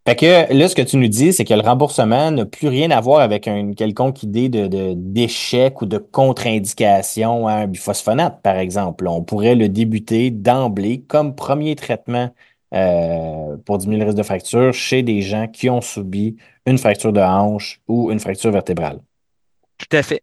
[0.07, 2.92] Fait que là, ce que tu nous dis, c'est que le remboursement n'a plus rien
[2.92, 8.57] à voir avec une quelconque idée de, d'échec ou de contre-indication à un biphosphonate, par
[8.57, 9.09] exemple.
[9.09, 12.31] On pourrait le débuter d'emblée comme premier traitement
[12.73, 17.12] euh, pour diminuer le risque de fracture chez des gens qui ont subi une fracture
[17.12, 19.01] de hanche ou une fracture vertébrale.
[19.77, 20.23] Tout à fait.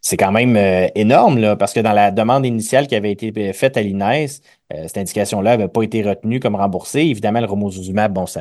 [0.00, 3.52] C'est quand même euh, énorme, là, parce que dans la demande initiale qui avait été
[3.52, 4.26] faite à l'INES,
[4.74, 7.02] euh, cette indication-là n'avait pas été retenue comme remboursée.
[7.02, 8.40] Évidemment, le romosozumab, bon, ça,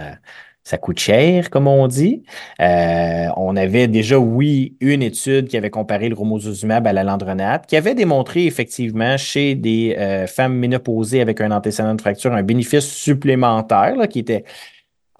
[0.64, 2.24] ça coûte cher, comme on dit.
[2.60, 7.66] Euh, on avait déjà, oui, une étude qui avait comparé le romosozumab à la landronate,
[7.66, 12.44] qui avait démontré effectivement chez des euh, femmes ménopausées avec un antécédent de fracture un
[12.44, 14.44] bénéfice supplémentaire là, qui était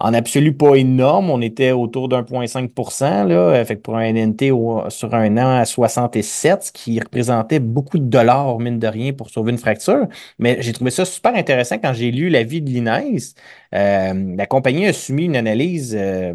[0.02, 1.30] en absolu pas énorme.
[1.30, 4.50] On était autour d'1,5 là, euh, fait pour un NNT
[4.88, 9.30] sur un an à 67, ce qui représentait beaucoup de dollars, mine de rien, pour
[9.30, 10.08] sauver une fracture.
[10.40, 13.34] Mais j'ai trouvé ça super intéressant quand j'ai lu l'avis de l'INES.
[13.74, 16.34] Euh, la compagnie a soumis une analyse, euh,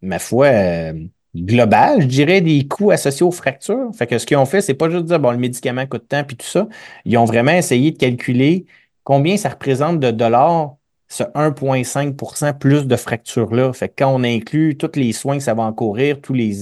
[0.00, 0.48] ma foi,
[1.36, 3.90] globale, je dirais, des coûts associés aux fractures.
[3.94, 6.24] Fait que ce qu'ils ont fait, c'est pas juste dire, bon, le médicament coûte tant,
[6.24, 6.66] puis tout ça.
[7.04, 8.64] Ils ont vraiment essayé de calculer
[9.04, 10.76] combien ça représente de dollars
[11.12, 13.74] ce 1,5% plus de fractures-là.
[13.74, 16.54] Fait que quand on inclut tous les soins que ça va encourir, tous les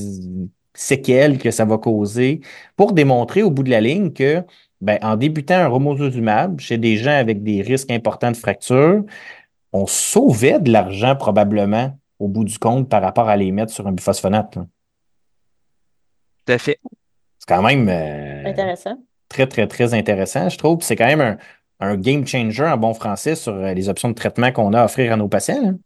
[0.74, 2.40] séquelles que ça va causer,
[2.76, 4.42] pour démontrer au bout de la ligne que,
[4.80, 9.04] ben, en débutant un romosozumab chez des gens avec des risques importants de fracture,
[9.72, 13.86] on sauvait de l'argent probablement au bout du compte par rapport à les mettre sur
[13.86, 14.54] un biphosphonate.
[14.54, 16.80] Tout à fait.
[17.38, 18.98] C'est quand même euh, intéressant.
[19.28, 20.82] Très, très, très intéressant, je trouve.
[20.82, 21.38] C'est quand même un,
[21.80, 24.84] un game changer en bon français sur euh, les options de traitement qu'on a à
[24.84, 25.78] offrir à nos patients.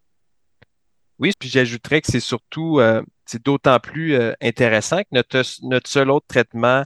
[1.17, 5.89] Oui, puis j'ajouterais que c'est surtout, euh, c'est d'autant plus euh, intéressant que notre, notre
[5.89, 6.83] seul autre traitement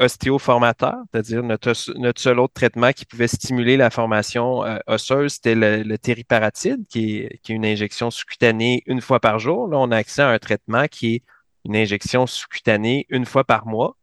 [0.00, 5.84] ostéoformateur, c'est-à-dire notre, notre seul autre traitement qui pouvait stimuler la formation osseuse, c'était le,
[5.84, 9.68] le qui est, qui est une injection sous-cutanée une fois par jour.
[9.68, 11.22] Là, on a accès à un traitement qui est
[11.64, 13.96] une injection sous-cutanée une fois par mois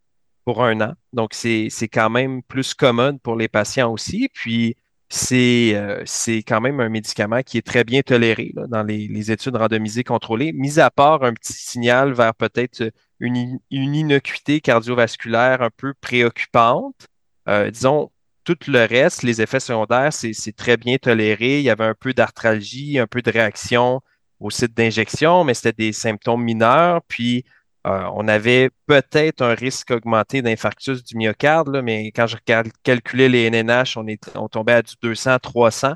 [0.45, 0.93] pour un an.
[1.13, 4.29] Donc, c'est quand même plus commode pour les patients aussi.
[4.34, 4.75] Puis,
[5.10, 6.03] c'est euh,
[6.47, 10.03] quand même un médicament qui est très bien toléré là, dans les, les, études randomisées
[10.03, 15.93] contrôlées, mis à part un petit signal vers peut-être une, une, innocuité cardiovasculaire un peu
[16.01, 17.08] préoccupante.
[17.47, 18.12] Euh, disons,
[18.43, 21.60] tout le reste, les effets secondaires, c'est très bien toléré.
[21.60, 24.01] Il y avait un peu d'arthralgie, un peu de réaction
[24.39, 27.01] au site d'injection, mais c'était des symptômes mineurs.
[27.08, 27.45] Puis,
[27.85, 32.37] euh, on avait peut-être un risque augmenté d'infarctus du myocarde, mais quand je
[32.83, 35.93] calculais les NNH, on, est, on tombait à du 200-300,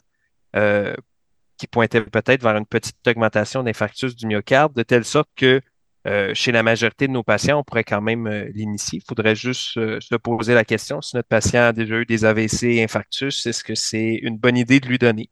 [0.56, 0.93] euh,
[1.58, 5.62] qui pointait peut-être vers une petite augmentation d'infarctus du myocarde, de telle sorte que
[6.08, 8.99] euh, chez la majorité de nos patients, on pourrait quand même l'initier.
[9.04, 12.84] Il faudrait juste se poser la question si notre patient a déjà eu des AVC
[12.84, 15.32] infarctus, est-ce que c'est une bonne idée de lui donner?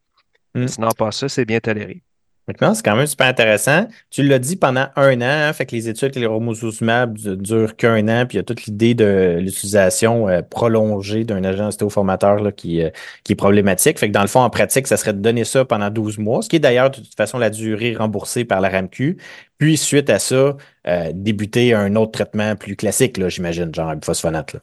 [0.54, 0.66] Mm.
[0.66, 2.02] Sinon, pas ça, c'est bien toléré.
[2.48, 3.86] Maintenant, c'est quand même super intéressant.
[4.10, 8.08] Tu l'as dit pendant un an, hein, fait que les études avec les durent qu'un
[8.08, 12.50] an, puis il y a toute l'idée de l'utilisation euh, prolongée d'un agent ostéoformateur là,
[12.50, 12.88] qui, euh,
[13.22, 13.98] qui est problématique.
[13.98, 16.40] Fait que dans le fond, en pratique, ça serait de donner ça pendant 12 mois,
[16.40, 19.18] ce qui est d'ailleurs de toute façon la durée remboursée par la RAMQ.
[19.58, 20.56] Puis suite à ça,
[20.86, 24.54] euh, débuter un autre traitement plus classique, j'imagine, genre biphosphonate.
[24.54, 24.60] Là.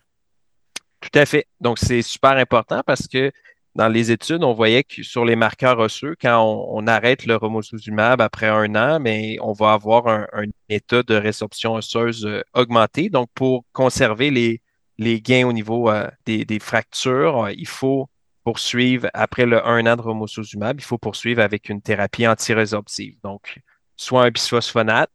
[1.02, 1.46] Tout à fait.
[1.62, 3.32] Donc, c'est super important parce que
[3.76, 8.22] dans les études, on voyait que sur les marqueurs osseux, quand on, arrête le romosozumab
[8.22, 13.10] après un an, mais on va avoir un, état de résorption osseuse euh, augmenté.
[13.10, 14.62] Donc, pour conserver les,
[14.98, 18.10] les gains au niveau euh, des, fractures, euh, il faut
[18.46, 23.18] poursuivre, après le un an de romosozumab, il faut poursuivre avec une thérapie antirésorptive.
[23.24, 23.60] Donc,
[23.98, 25.12] soit un bisphosphonate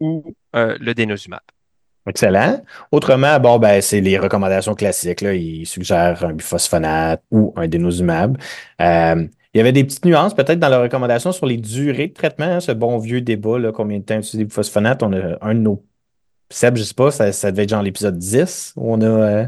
[0.00, 1.42] ou le dénosumab.
[2.06, 2.62] Excellent.
[2.92, 5.20] Autrement, bon, ben, c'est les recommandations classiques.
[5.20, 5.34] Là.
[5.34, 8.38] Il suggère un biphosphonate ou un dénosumab.
[8.80, 12.14] Euh, il y avait des petites nuances peut-être dans la recommandation sur les durées de
[12.14, 15.02] traitement, hein, ce bon vieux débat, là, combien de temps utiliser le biphosphonate.
[15.02, 15.84] On a un de nos
[16.52, 19.46] Seb, je sais pas, ça, ça devait être genre l'épisode 10 où on a, euh,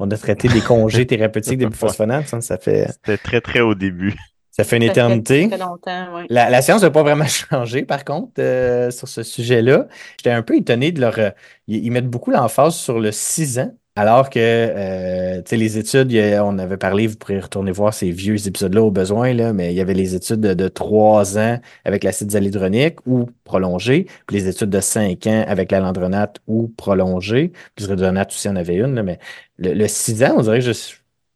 [0.00, 2.26] on a traité des congés thérapeutiques des biphosphonates.
[2.26, 2.88] Ça, ça fait.
[2.90, 4.16] C'était très, très au début.
[4.50, 5.44] Ça fait une éternité.
[5.44, 6.22] Ça fait longtemps, oui.
[6.28, 9.86] la, science n'a pas vraiment changé, par contre, euh, sur ce sujet-là.
[10.18, 11.18] J'étais un peu étonné de leur.
[11.18, 11.30] Euh,
[11.68, 16.76] ils, mettent beaucoup l'emphase sur le 6 ans, alors que euh, les études, on avait
[16.76, 19.94] parlé, vous pourrez retourner voir ces vieux épisodes-là au besoin, là, mais il y avait
[19.94, 25.26] les études de, 3 ans avec l'acide zalidronique ou prolongé, puis les études de 5
[25.28, 27.52] ans avec la landronate ou prolongé.
[27.76, 29.20] Puis le redonate aussi en avait une, mais
[29.58, 30.72] le, 6 ans, on dirait que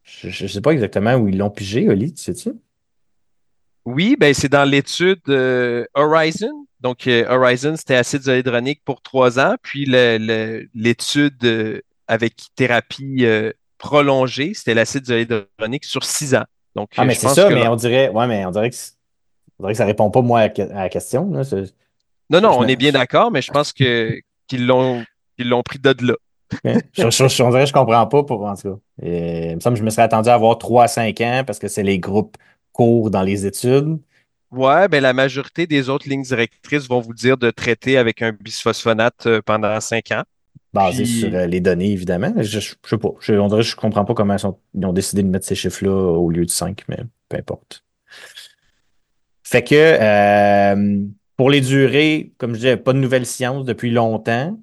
[0.04, 2.50] je ne sais pas exactement où ils l'ont pigé, Oli, tu sais-tu?
[3.84, 6.66] Oui, ben c'est dans l'étude euh, Horizon.
[6.80, 9.56] Donc, euh, Horizon, c'était acide zolédronique pour trois ans.
[9.62, 13.26] Puis l'étude euh, avec thérapie
[13.78, 16.44] prolongée, c'était l'acide zolédronique sur six ans.
[16.74, 18.76] Donc, ah, mais c'est ça, mais on dirait, ouais, mais on dirait que,
[19.58, 21.26] on dirait que ça répond pas, moi, à, la question.
[21.26, 24.18] non, non, on est bien d'accord, mais je pense que
[24.48, 25.04] qu'ils l'ont
[25.64, 26.14] pris de là.
[26.94, 28.78] je, je, on dirait que je comprends pas pour en tout cas.
[29.02, 31.58] il me semble que je me serais attendu à avoir 3 à 5 ans parce
[31.58, 32.36] que c'est les groupes
[32.74, 33.98] cours dans les études.
[34.50, 38.32] Ouais, ben la majorité des autres lignes directrices vont vous dire de traiter avec un
[38.32, 40.22] bisphosphonate euh, pendant cinq ans.
[40.72, 42.32] Basé sur euh, les données, évidemment.
[42.36, 43.10] Je, ne sais pas.
[43.20, 46.44] Je, on je comprends pas comment ils, ont décidé de mettre ces chiffres-là au lieu
[46.44, 47.84] de 5, mais peu importe.
[49.42, 51.04] Fait que euh,
[51.36, 54.56] pour les durées, comme je disais, pas de nouvelles sciences depuis longtemps.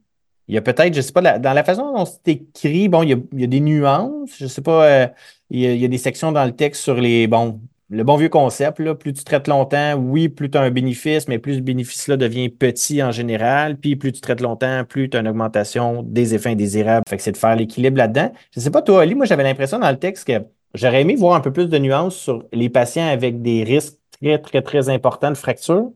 [0.47, 3.09] Il y a peut-être, je sais pas, dans la façon dont c'est écrit, bon, il
[3.09, 4.31] y, a, des nuances.
[4.37, 5.11] Je sais pas,
[5.49, 8.05] il, y a, il, y a, des sections dans le texte sur les, bon, le
[8.05, 11.39] bon vieux concept, là, plus tu traites longtemps, oui, plus tu as un bénéfice, mais
[11.39, 15.19] plus ce bénéfice-là devient petit en général, puis plus tu traites longtemps, plus tu as
[15.19, 17.03] une augmentation des effets indésirables.
[17.09, 18.31] Fait que c'est de faire l'équilibre là-dedans.
[18.55, 20.41] Je sais pas, toi, Ali, moi j'avais l'impression dans le texte que
[20.73, 24.39] j'aurais aimé voir un peu plus de nuances sur les patients avec des risques très,
[24.39, 25.91] très, très importants de fracture.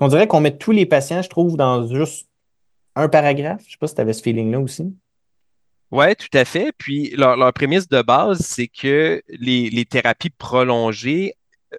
[0.00, 2.26] On dirait qu'on met tous les patients, je trouve, dans juste
[2.96, 3.60] un paragraphe.
[3.66, 4.94] Je sais pas si tu avais ce feeling-là aussi.
[5.90, 6.72] Oui, tout à fait.
[6.76, 11.34] Puis leur, prémisse de base, c'est que les, thérapies prolongées
[11.72, 11.76] euh,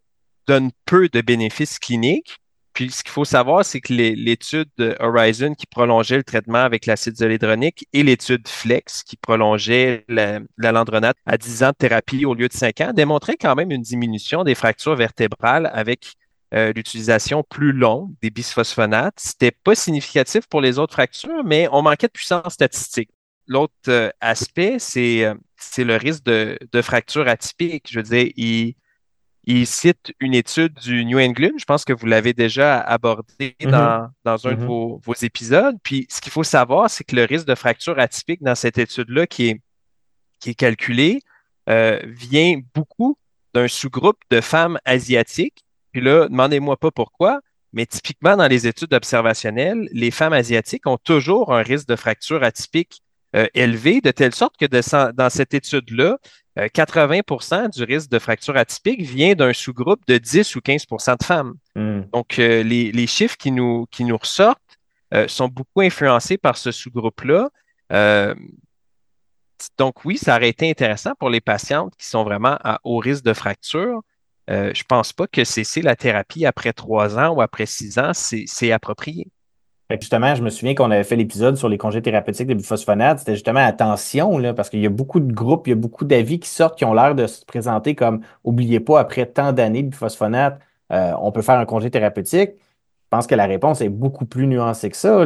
[0.47, 2.39] donnent peu de bénéfices cliniques.
[2.73, 4.69] Puis ce qu'il faut savoir, c'est que l'étude
[4.99, 11.17] Horizon qui prolongeait le traitement avec l'acide zolédronique et l'étude Flex qui prolongeait la, landronate
[11.25, 14.43] à 10 ans de thérapie au lieu de 5 ans démontraient quand même une diminution
[14.43, 16.13] des fractures vertébrales avec
[16.53, 19.19] euh, l'utilisation plus longue des bisphosphonates.
[19.19, 23.09] C'était pas significatif pour les autres fractures, mais on manquait de puissance statistique.
[23.49, 27.87] L'autre euh, aspect, euh, c'est le risque de, de, fracture atypique.
[27.89, 28.75] Je veux dire, il,
[29.43, 31.57] il, cite une étude du New England.
[31.57, 33.71] Je pense que vous l'avez déjà abordé mm-hmm.
[33.71, 34.65] dans, dans, un de mm-hmm.
[34.65, 35.75] vos, vos, épisodes.
[35.81, 39.25] Puis, ce qu'il faut savoir, c'est que le risque de fracture atypique dans cette étude-là
[39.25, 39.61] qui est,
[40.39, 41.23] qui est calculé
[41.69, 43.17] euh, vient beaucoup
[43.55, 45.63] d'un sous-groupe de femmes asiatiques.
[45.91, 47.41] Puis là, demandez-moi pas pourquoi,
[47.73, 52.43] mais typiquement dans les études observationnelles, les femmes asiatiques ont toujours un risque de fracture
[52.43, 53.01] atypique
[53.35, 54.65] euh, élevé, de telle sorte que
[55.11, 56.17] dans cette étude-là,
[56.57, 61.23] 80% euh, du risque de fracture atypique vient d'un sous-groupe de 10 ou 15% de
[61.23, 61.53] femmes.
[61.75, 62.01] Hmm.
[62.11, 64.59] Donc, euh, les, chiffres qui nous, qui nous ressortent
[65.27, 67.49] sont beaucoup influencés par ce sous-groupe-là.
[69.77, 73.23] donc, oui, ça aurait été intéressant pour les patientes qui sont vraiment à haut risque
[73.23, 74.01] de fracture.
[74.47, 78.11] je ne pense pas que cesser la thérapie après trois ans ou après six ans,
[78.13, 79.31] c'est approprié
[79.99, 83.19] justement, je me souviens qu'on avait fait l'épisode sur les congés thérapeutiques des biphosphonates.
[83.19, 86.05] C'était justement attention, là, parce qu'il y a beaucoup de groupes, il y a beaucoup
[86.05, 89.83] d'avis qui sortent qui ont l'air de se présenter comme oubliez pas, après tant d'années
[89.83, 90.59] de biphosphonates,
[90.91, 92.51] euh, on peut faire un congé thérapeutique.
[92.59, 95.25] Je pense que la réponse est beaucoup plus nuancée que ça.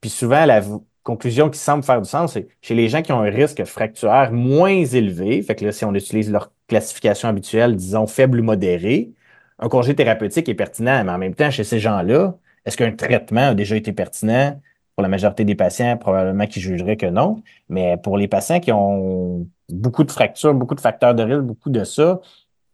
[0.00, 0.62] Puis souvent, la
[1.02, 4.32] conclusion qui semble faire du sens, c'est chez les gens qui ont un risque fracturaire
[4.32, 9.12] moins élevé, fait que là, si on utilise leur classification habituelle, disons faible ou modéré,
[9.58, 12.38] un congé thérapeutique est pertinent, mais en même temps, chez ces gens-là,
[12.68, 14.60] est-ce qu'un traitement a déjà été pertinent?
[14.94, 17.42] Pour la majorité des patients, probablement qu'ils jugeraient que non.
[17.68, 21.70] Mais pour les patients qui ont beaucoup de fractures, beaucoup de facteurs de risque, beaucoup
[21.70, 22.20] de ça,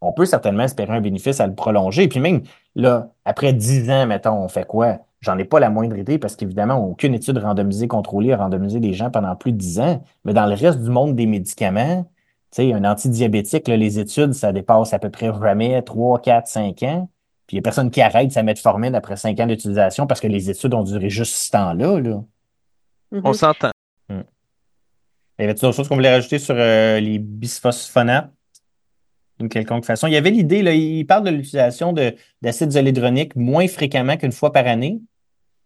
[0.00, 2.02] on peut certainement espérer un bénéfice à le prolonger.
[2.02, 2.42] Et puis même,
[2.74, 4.98] là, après 10 ans, mettons, on fait quoi?
[5.20, 8.94] J'en ai pas la moindre idée parce qu'évidemment, aucune étude randomisée contrôlée a randomisé des
[8.94, 10.02] gens pendant plus de 10 ans.
[10.24, 12.04] Mais dans le reste du monde des médicaments,
[12.50, 16.82] tu sais, un antidiabétique, les études, ça dépasse à peu près jamais 3, 4, 5
[16.82, 17.08] ans.
[17.46, 20.26] Puis il n'y a personne qui arrête sa metformine après 5 ans d'utilisation parce que
[20.28, 22.00] les études ont duré juste ce temps-là.
[22.00, 22.22] Là.
[23.12, 23.70] On s'entend.
[24.10, 28.30] Y avait-il d'autres choses qu'on voulait rajouter sur euh, les bisphosphonates?
[29.40, 30.06] D'une quelconque façon?
[30.06, 34.30] Il y avait l'idée, là, il parle de l'utilisation de- d'acide zolédronique moins fréquemment qu'une
[34.30, 35.00] fois par année.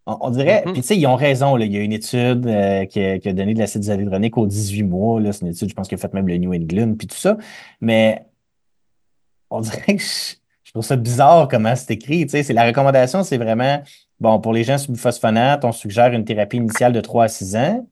[0.06, 0.72] On, on dirait, Mhm.
[0.72, 3.18] puis tu sais, ils ont raison, là, il y a une étude euh, qui, a,
[3.18, 5.20] qui a donné de l'acide zolédronique aux 18 mois.
[5.20, 5.32] là.
[5.34, 7.36] C'est une étude, je pense, qui a fait même le New England, puis tout ça.
[7.82, 8.24] Mais
[9.50, 10.36] on dirait que je,
[10.68, 12.28] je trouve ça bizarre comment c'est écrit.
[12.28, 13.82] C'est la recommandation, c'est vraiment,
[14.20, 17.88] bon, pour les gens sous on suggère une thérapie initiale de 3 à 6 ans.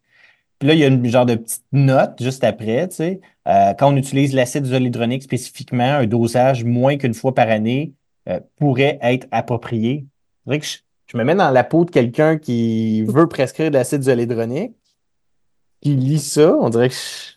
[0.58, 3.20] Puis là, il y a une genre de petite note juste après, tu sais.
[3.48, 7.94] Euh, quand on utilise l'acide zolédronique spécifiquement, un dosage moins qu'une fois par année
[8.28, 10.04] euh, pourrait être approprié.
[10.44, 14.02] Vrai je, je me mets dans la peau de quelqu'un qui veut prescrire de l'acide
[14.02, 14.72] zolédronique,
[15.80, 17.36] qui lit ça, on dirait que je,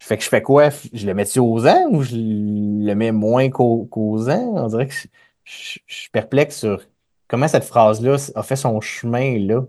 [0.00, 0.68] je fais que je fais quoi?
[0.92, 4.52] Je le mets-tu aux ans ou je le mets moins qu'au- qu'aux ans?
[4.56, 5.06] On dirait que je,
[5.44, 6.82] je- je suis perplexe sur
[7.26, 9.62] comment cette phrase-là a fait son chemin là.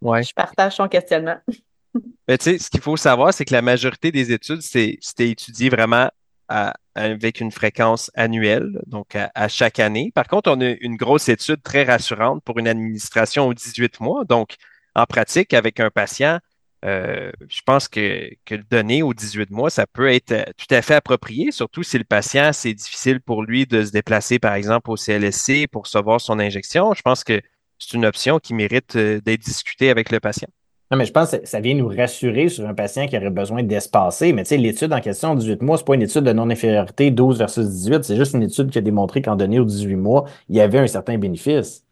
[0.00, 0.22] Ouais.
[0.22, 1.36] Je partage son questionnement.
[2.28, 5.28] Mais tu sais, ce qu'il faut savoir, c'est que la majorité des études, c'est- c'était
[5.30, 6.08] étudié vraiment
[6.48, 10.10] à- avec une fréquence annuelle, donc à, à chaque année.
[10.14, 14.24] Par contre, on a une grosse étude très rassurante pour une administration aux 18 mois.
[14.24, 14.56] Donc,
[14.94, 16.38] en pratique, avec un patient,
[16.84, 20.82] euh, je pense que, le donner aux 18 mois, ça peut être euh, tout à
[20.82, 24.90] fait approprié, surtout si le patient, c'est difficile pour lui de se déplacer, par exemple,
[24.90, 26.92] au CLSC pour recevoir son injection.
[26.94, 27.40] Je pense que
[27.78, 30.48] c'est une option qui mérite euh, d'être discutée avec le patient.
[30.90, 33.62] Non, mais je pense que ça vient nous rassurer sur un patient qui aurait besoin
[33.62, 34.32] d'espacer.
[34.32, 37.38] Mais tu sais, l'étude en question, 18 mois, c'est pas une étude de non-infériorité 12
[37.38, 38.04] versus 18.
[38.04, 40.80] C'est juste une étude qui a démontré qu'en donné aux 18 mois, il y avait
[40.80, 41.86] un certain bénéfice.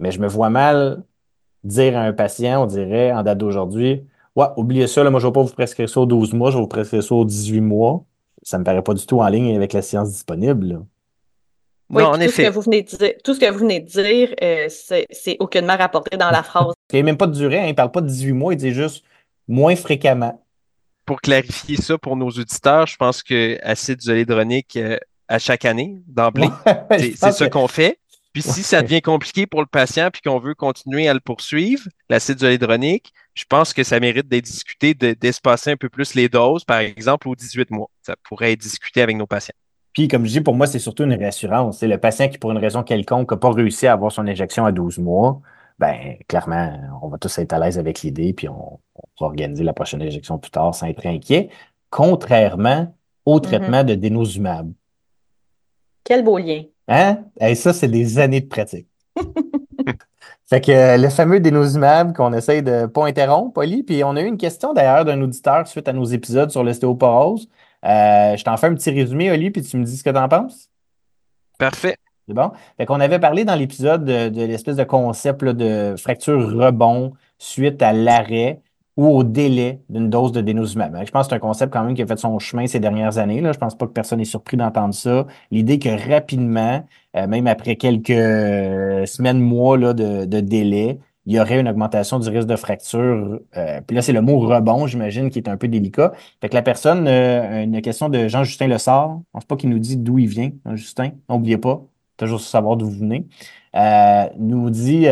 [0.00, 1.02] Mais je me vois mal
[1.64, 4.02] dire à un patient, on dirait, en date d'aujourd'hui,
[4.36, 6.56] ouais, oubliez ça, là, moi, je vais pas vous prescrire ça aux 12 mois, je
[6.56, 8.04] vais vous prescrire ça aux 18 mois.
[8.42, 10.66] Ça me paraît pas du tout en ligne avec la science disponible.
[10.66, 10.78] là.
[11.88, 12.44] Oui, non, en tout ce effet.
[12.46, 15.76] que vous venez de dire, tout ce que vous venez de dire, euh, c'est aucunement
[15.76, 16.74] rapporté dans la phrase.
[16.92, 18.56] Il n'y a même pas de durée, hein, il parle pas de 18 mois, il
[18.56, 19.04] dit juste
[19.48, 20.42] moins fréquemment.
[21.04, 26.02] pour clarifier ça pour nos auditeurs, je pense que acide zolédronique euh, à chaque année,
[26.08, 26.48] d'emblée,
[26.98, 27.98] c'est ce qu'on fait.
[28.36, 31.84] Puis si ça devient compliqué pour le patient puis qu'on veut continuer à le poursuivre,
[32.10, 36.28] l'acide zolédronique, je pense que ça mérite d'être discuté, de- d'espacer un peu plus les
[36.28, 37.88] doses, par exemple, aux 18 mois.
[38.02, 39.54] Ça pourrait être discuté avec nos patients.
[39.94, 41.78] Puis, comme je dis, pour moi, c'est surtout une réassurance.
[41.78, 44.66] C'est le patient qui, pour une raison quelconque, n'a pas réussi à avoir son injection
[44.66, 45.40] à 12 mois,
[45.78, 49.64] ben, clairement, on va tous être à l'aise avec l'idée, puis on, on va organiser
[49.64, 51.48] la prochaine injection plus tard sans être inquiet.
[51.88, 52.94] Contrairement
[53.24, 54.70] au traitement de dénosumab.
[56.04, 56.64] Quel beau lien.
[56.88, 57.24] Hein?
[57.40, 58.88] Et ça, c'est des années de pratique.
[60.48, 64.22] Fait que euh, le fameux dénosumab qu'on essaye de pas interrompre, Oli, puis on a
[64.22, 67.48] eu une question d'ailleurs d'un auditeur suite à nos épisodes sur l'ostéoporose.
[67.84, 70.28] Euh, je t'en fais un petit résumé, Oli, puis tu me dis ce que t'en
[70.28, 70.70] penses.
[71.58, 71.96] Parfait.
[72.28, 72.52] C'est bon?
[72.76, 77.12] Fait qu'on avait parlé dans l'épisode de, de l'espèce de concept là, de fracture rebond
[77.38, 78.60] suite à l'arrêt
[78.96, 80.96] ou au délai d'une dose de dénosumab.
[81.04, 83.18] Je pense que c'est un concept quand même qui a fait son chemin ces dernières
[83.18, 83.40] années.
[83.42, 83.52] Là.
[83.52, 85.26] Je pense pas que personne n'est surpris d'entendre ça.
[85.50, 86.82] L'idée que rapidement,
[87.16, 92.18] euh, même après quelques euh, semaines, mois là, de, délai, il y aurait une augmentation
[92.18, 93.40] du risque de fracture.
[93.56, 96.12] Euh, puis là, c'est le mot rebond, j'imagine, qui est un peu délicat.
[96.40, 99.98] Fait que la personne, une question de Jean-Justin Lessard, je pense pas qu'il nous dit
[99.98, 101.82] d'où il vient, Jean-Justin, n'oubliez pas,
[102.16, 103.26] toujours savoir d'où vous venez,
[104.38, 105.06] nous dit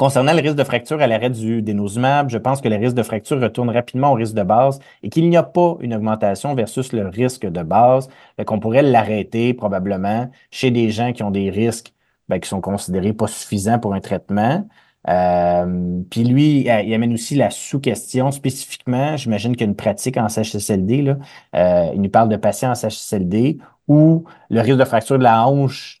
[0.00, 3.02] concernant le risque de fracture à l'arrêt du dénosumab, je pense que le risque de
[3.02, 6.94] fracture retourne rapidement au risque de base et qu'il n'y a pas une augmentation versus
[6.94, 8.08] le risque de base.
[8.46, 11.92] Qu'on pourrait l'arrêter probablement chez des gens qui ont des risques
[12.30, 14.66] ben, qui sont considérés pas suffisants pour un traitement.
[15.10, 19.18] Euh, puis lui, euh, il amène aussi la sous-question spécifiquement.
[19.18, 21.02] J'imagine qu'il y a une pratique en CHSLD.
[21.02, 21.18] Là.
[21.54, 25.46] Euh, il nous parle de patients en CHSLD où le risque de fracture de la
[25.46, 25.99] hanche,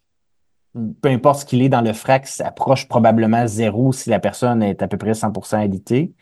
[0.74, 4.82] peu importe ce qu'il est dans le frac, s'approche probablement zéro si la personne est
[4.82, 6.14] à peu près 100% alitée.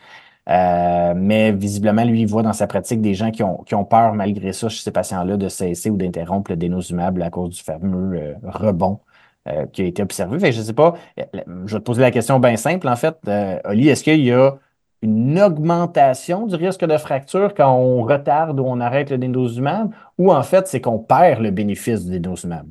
[0.49, 3.85] Euh, mais visiblement, lui, il voit dans sa pratique des gens qui ont, qui ont
[3.85, 7.63] peur, malgré ça, chez ces patients-là, de cesser ou d'interrompre le dénosumable à cause du
[7.63, 9.01] fameux euh, rebond
[9.49, 10.39] euh, qui a été observé.
[10.39, 11.25] Fait je sais pas, euh,
[11.67, 13.17] je vais te poser la question bien simple, en fait.
[13.65, 14.57] Oli, est-ce qu'il y a
[15.03, 20.33] une augmentation du risque de fracture quand on retarde ou on arrête le dénosumab, ou
[20.33, 22.67] en fait, c'est qu'on perd le bénéfice du dénosumab?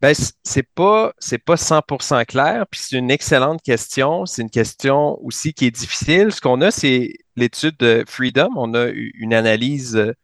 [0.00, 4.26] Ben, c'est pas, c'est pas 100% clair, puis c'est une excellente question.
[4.26, 6.32] C'est une question aussi qui est difficile.
[6.32, 8.50] Ce qu'on a, c'est l'étude de Freedom.
[8.56, 10.14] On a une analyse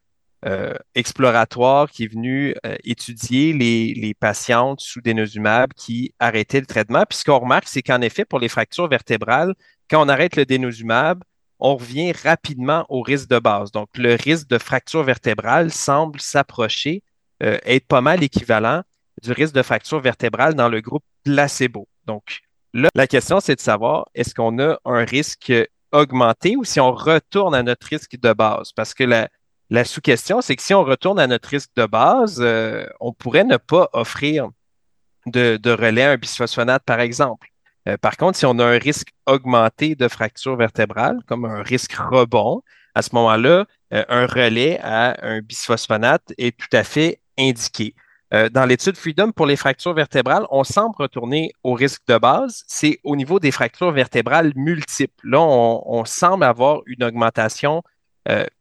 [0.47, 6.67] euh, exploratoire qui est venue euh, étudier les, les, patientes sous dénosumab qui arrêtaient le
[6.67, 7.05] traitement.
[7.09, 9.55] Puis ce qu'on remarque, c'est qu'en effet, pour les fractures vertébrales,
[9.91, 11.25] quand on arrête le dénosumab,
[11.59, 13.73] on revient rapidement au risque de base.
[13.73, 17.03] Donc, le risque de fracture vertébrale semble s'approcher,
[17.43, 18.83] euh, être pas mal équivalent
[19.25, 21.89] du risque de fracture vertébrale dans le groupe placebo.
[22.07, 22.41] Donc,
[22.73, 25.53] là, la question, c'est de savoir, est-ce qu'on a un risque
[25.93, 28.73] augmenté ou si on retourne à notre risque de base?
[28.73, 32.87] Parce que la, sous-question, c'est que si on retourne à notre risque de base, euh,
[33.01, 34.49] on pourrait ne pas offrir
[35.27, 37.49] de, de relais à un bisphosphonate, par exemple.
[37.89, 41.95] Euh, par contre, si on a un risque augmenté de fracture vertébrale, comme un risque
[41.95, 42.63] rebond,
[42.95, 47.95] à ce moment-là, euh, un relais à un bisphosphonate est tout à fait indiqué.
[48.35, 52.65] Euh, dans l'étude Freedom pour les fractures vertébrales, on semble retourner au risque de base.
[52.67, 55.15] C'est au niveau des fractures vertébrales multiples.
[55.23, 57.83] Là, on, semble avoir une augmentation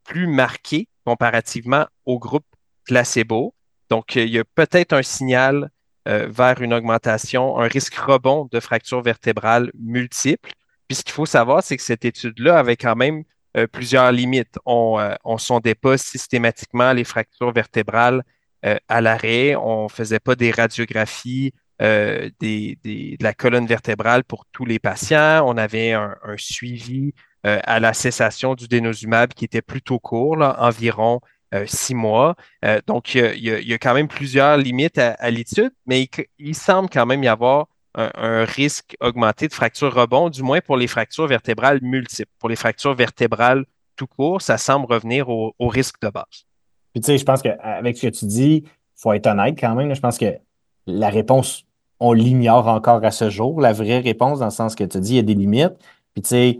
[0.03, 2.45] plus marquée comparativement au groupe
[2.86, 3.53] placebo.
[3.89, 5.69] Donc, il y a peut-être un signal
[6.07, 10.51] euh, vers une augmentation, un risque rebond de fractures vertébrales multiples.
[10.88, 13.24] Puis ce qu'il faut savoir, c'est que cette étude-là avait quand même
[13.55, 14.59] euh, plusieurs limites.
[14.65, 18.24] On ne euh, sondait pas systématiquement les fractures vertébrales
[18.64, 19.55] à l'arrêt.
[19.55, 25.43] On ne faisait pas des radiographies des, de la colonne vertébrale pour tous les patients.
[25.45, 31.20] On avait un, suivi à la cessation du dénosumab qui était plutôt court, environ
[31.53, 32.36] euh, six mois.
[32.66, 36.09] Euh, donc, il y, a, quand même plusieurs limites à, l'étude, mais
[36.39, 40.78] il, semble quand même y avoir un, risque augmenté de fractures rebond, du moins pour
[40.78, 42.32] les fractures vertébrales multiples.
[42.39, 46.47] Pour les fractures vertébrales tout court, ça semble revenir au, risque de base.
[46.94, 49.76] Puis tu sais, je pense qu'avec ce que tu dis, il faut être honnête quand
[49.76, 49.94] même.
[49.94, 50.38] je pense que
[50.86, 51.66] la réponse,
[52.00, 53.60] on l'ignore encore à ce jour.
[53.62, 55.74] La vraie réponse, dans le sens que tu dis, il y a des limites.
[56.14, 56.60] Puis tu sais,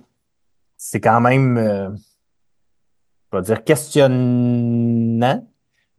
[0.78, 1.58] c'est quand même...
[1.58, 1.90] Euh,
[3.34, 5.46] va dire, questionnant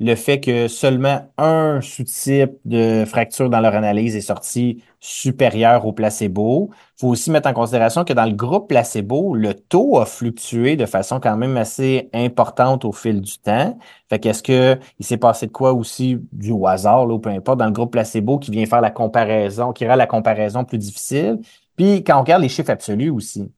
[0.00, 5.92] le fait que seulement un sous-type de fracture dans leur analyse est sorti supérieur au
[5.92, 6.70] placebo.
[6.72, 10.76] Il faut aussi mettre en considération que dans le groupe placebo, le taux a fluctué
[10.76, 13.78] de façon quand même assez importante au fil du temps.
[14.08, 17.58] Fait qu'est-ce que il s'est passé de quoi aussi du hasard, là, ou peu importe,
[17.58, 21.38] dans le groupe placebo qui vient faire la comparaison, qui rend la comparaison plus difficile.
[21.76, 23.52] Puis quand on regarde les chiffres absolus aussi,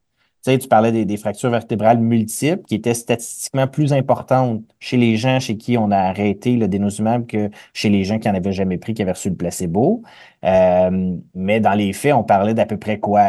[0.55, 5.57] tu parlais des, fractures vertébrales multiples qui étaient statistiquement plus importantes chez les gens chez
[5.57, 8.93] qui on a arrêté le dénosumab que chez les gens qui n'en avaient jamais pris,
[8.93, 10.03] qui avaient reçu le placebo.
[10.45, 13.21] Euh, mais dans les faits, on parlait d'à peu près quoi?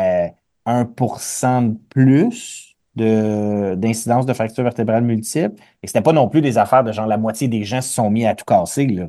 [0.67, 5.55] 1% de plus d'incidence de, fractures vertébrales multiples.
[5.83, 8.11] Et c'était pas non plus des affaires de genre la moitié des gens se sont
[8.11, 8.87] mis à tout casser.
[8.87, 9.09] Là.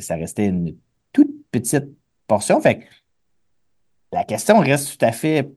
[0.00, 0.76] ça restait une
[1.12, 1.86] toute petite
[2.26, 2.60] portion.
[2.60, 2.84] Fait que
[4.12, 5.50] la question reste tout à fait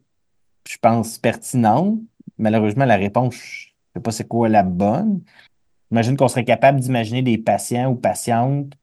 [0.68, 2.00] je pense, pertinente.
[2.38, 5.22] Malheureusement, la réponse, je ne sais pas c'est quoi la bonne.
[5.92, 8.74] J'imagine qu'on serait capable d'imaginer des patients ou patientes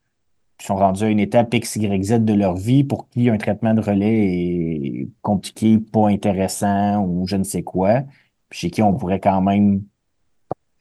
[0.58, 3.36] qui sont rendus à une étape X, Y, Z de leur vie pour qui un
[3.36, 8.02] traitement de relais est compliqué, pas intéressant ou je ne sais quoi,
[8.50, 9.82] chez qui on pourrait quand même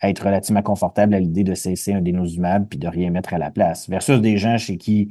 [0.02, 3.52] être relativement confortable à l'idée de cesser un dénosumab puis de rien mettre à la
[3.52, 3.90] place.
[3.90, 5.10] Versus des gens chez qui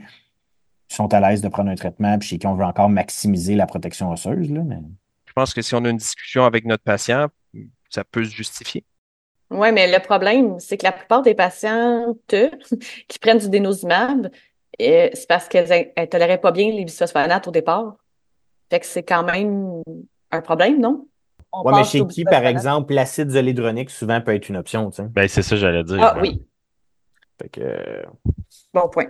[0.88, 3.66] sont à l'aise de prendre un traitement puis chez qui on veut encore maximiser la
[3.66, 4.50] protection osseuse.
[4.50, 4.62] Là.
[5.32, 7.28] Je pense que si on a une discussion avec notre patient,
[7.88, 8.84] ça peut se justifier.
[9.48, 12.34] Oui, mais le problème, c'est que la plupart des patientes
[13.08, 17.50] qui prennent du dénosumab, euh, c'est parce qu'elles ne toléraient pas bien les bisphosphonates au
[17.50, 17.96] départ.
[18.68, 19.82] Fait que c'est quand même
[20.30, 21.08] un problème, non?
[21.64, 25.08] Oui, mais chez qui, par exemple, l'acide zolédronique souvent peut être une option, tu sais?
[25.08, 26.02] Ben, c'est ça, j'allais dire.
[26.02, 26.46] Ah oui.
[27.40, 28.04] Fait que...
[28.74, 29.08] Bon point.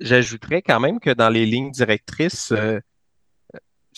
[0.00, 2.80] J'ajouterais quand même que dans les lignes directrices, euh,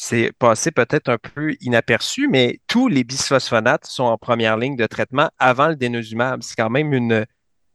[0.00, 4.86] c'est passé peut-être un peu inaperçu, mais tous les bisphosphonates sont en première ligne de
[4.86, 6.40] traitement avant le dénosumab.
[6.44, 7.26] C'est quand même une,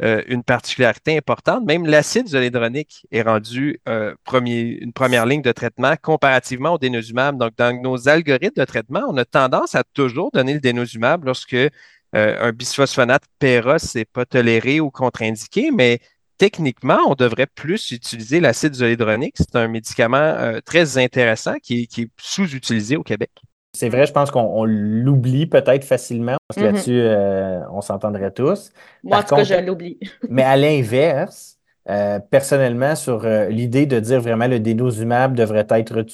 [0.02, 1.66] euh, particularité importante.
[1.66, 4.16] Même l'acide zolédronique est rendu euh,
[4.46, 7.38] une première ligne de traitement comparativement au dénosumab.
[7.38, 11.54] Donc, dans nos algorithmes de traitement, on a tendance à toujours donner le dénosumab lorsque
[11.54, 11.70] euh,
[12.14, 16.00] un bisphosphonate péros n'est pas toléré ou contre-indiqué, mais
[16.44, 19.36] techniquement, on devrait plus utiliser l'acide zolédronique.
[19.38, 23.32] C'est un médicament euh, très intéressant qui, est sous-utilisé au Québec.
[23.74, 26.36] C'est vrai, je pense qu'on l'oublie peut-être facilement.
[26.50, 27.62] Parce que là-dessus, mm-hmm.
[27.62, 28.74] euh, on s'entendrait tous.
[29.06, 29.98] Moi, en tout cas, je l'oublie.
[30.30, 31.53] mais à l'inverse,
[31.90, 36.06] euh, personnellement, sur euh, l'idée de dire vraiment le dénosumab devrait être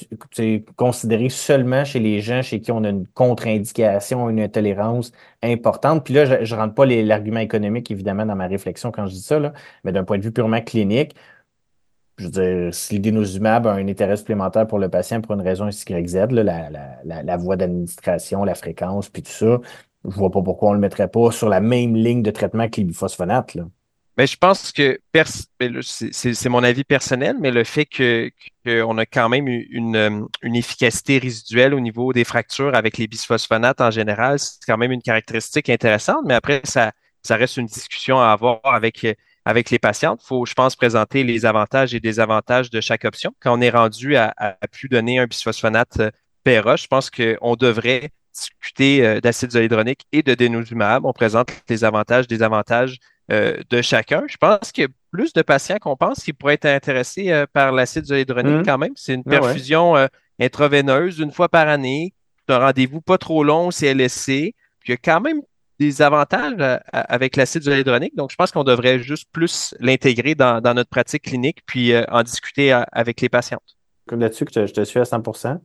[0.75, 5.11] considéré seulement chez les gens chez qui on a une contre-indication, une intolérance
[5.43, 6.03] importante.
[6.03, 9.21] Puis là, je ne rentre pas l'argument économique, évidemment, dans ma réflexion quand je dis
[9.21, 9.53] ça, là,
[9.83, 11.15] mais d'un point de vue purement clinique,
[12.17, 15.67] je veux dire, si l'idénosumab a un intérêt supplémentaire pour le patient pour une raison
[15.69, 19.59] XYZ, là, la, la, la, la voie d'administration, la fréquence, puis tout ça,
[20.05, 22.81] je vois pas pourquoi on le mettrait pas sur la même ligne de traitement que
[22.81, 23.69] les.
[24.25, 24.99] Je pense que
[25.81, 31.17] c'est mon avis personnel, mais le fait qu'on a quand même une, euh, une, efficacité
[31.19, 35.69] résiduelle au niveau des fractures avec les bisphosphonates en général, c'est quand même une caractéristique
[35.69, 36.23] intéressante.
[36.25, 36.91] Mais après, ça,
[37.23, 39.05] ça reste une discussion à avoir avec
[39.45, 40.17] avec les patients.
[40.21, 43.33] Il faut, je pense, présenter les avantages et désavantages de chaque option.
[43.39, 46.11] Quand on est rendu à, à, plus donner un bisphosphonate euh,
[46.43, 51.05] PRA, je pense qu'on devrait discuter euh, d'acide zoledronique et de dénosumab.
[51.05, 52.99] On présente les avantages, désavantages
[53.31, 54.23] euh, de chacun.
[54.27, 57.45] Je pense qu'il y a plus de patients qu'on pense qui pourraient être intéressés euh,
[57.51, 58.65] par l'acide zoledronique mmh.
[58.65, 58.93] quand même.
[58.95, 60.07] C'est une ah perfusion euh,
[60.39, 62.13] intraveineuse une fois par année,
[62.47, 64.55] un rendez-vous pas trop long CLSC.
[64.79, 65.41] Puis il y a quand même
[65.79, 68.15] des avantages avec l'acide zoledronique.
[68.15, 72.73] Donc, je pense qu'on devrait juste plus l'intégrer dans, notre pratique clinique puis en discuter
[72.91, 73.77] avec les patientes.
[74.07, 75.59] Comme là-dessus, que je te suis à 100%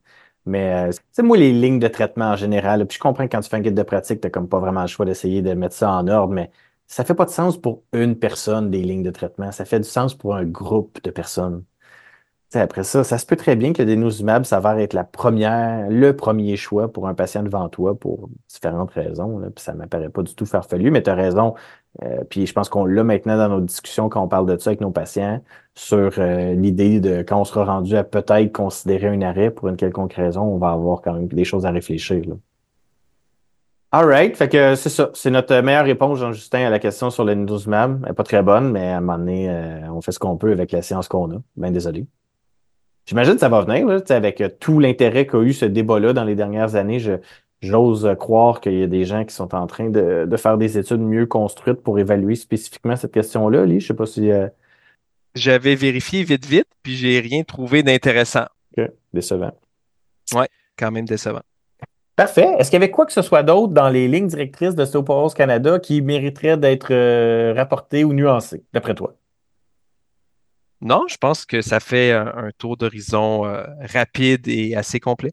[0.46, 3.48] mais c'est moi, les lignes de traitement en général, puis je comprends que quand tu
[3.48, 5.74] fais un guide de pratique, tu n'as comme pas vraiment le choix d'essayer de mettre
[5.74, 6.50] ça en ordre, mais
[6.86, 9.52] ça fait pas de sens pour une personne des lignes de traitement.
[9.52, 11.64] Ça fait du sens pour un groupe de personnes.
[12.54, 16.14] après ça, ça se peut très bien que le dénosumab s'avère être la première, le
[16.16, 19.38] premier choix pour un patient devant toi pour différentes raisons.
[19.38, 21.54] Là, puis ça m'apparaît pas du tout farfelu, mais tu as raison.
[22.02, 24.70] Euh, puis je pense qu'on l'a maintenant dans nos discussions quand on parle de ça
[24.70, 25.42] avec nos patients
[25.74, 29.76] sur euh, l'idée de quand on sera rendu à peut-être considérer un arrêt pour une
[29.76, 32.24] quelconque raison, on va avoir quand même des choses à réfléchir.
[32.26, 32.34] Là.
[33.96, 34.36] All right.
[34.36, 35.10] Fait que c'est ça.
[35.14, 38.00] C'est notre meilleure réponse, Jean-Justin, à la question sur le nidosumab.
[38.02, 40.36] Elle n'est pas très bonne, mais à un moment donné, euh, on fait ce qu'on
[40.36, 41.36] peut avec la science qu'on a.
[41.54, 42.04] Bien désolé.
[43.06, 46.24] J'imagine que ça va venir, là, avec euh, tout l'intérêt qu'a eu ce débat-là dans
[46.24, 46.98] les dernières années.
[46.98, 47.12] Je,
[47.62, 50.76] j'ose croire qu'il y a des gens qui sont en train de, de, faire des
[50.76, 53.64] études mieux construites pour évaluer spécifiquement cette question-là.
[53.64, 54.28] Lee, je sais pas si.
[54.28, 54.48] Euh,
[55.36, 58.46] J'avais vérifié vite, vite, puis j'ai rien trouvé d'intéressant.
[59.12, 59.52] Décevant.
[60.34, 61.42] Ouais, quand même décevant.
[62.16, 62.54] Parfait.
[62.58, 65.30] Est-ce qu'il y avait quoi que ce soit d'autre dans les lignes directrices de Stoporos
[65.30, 69.16] Canada qui mériterait d'être euh, rapporté ou nuancé, d'après toi?
[70.80, 75.32] Non, je pense que ça fait un, tour d'horizon euh, rapide et assez complet.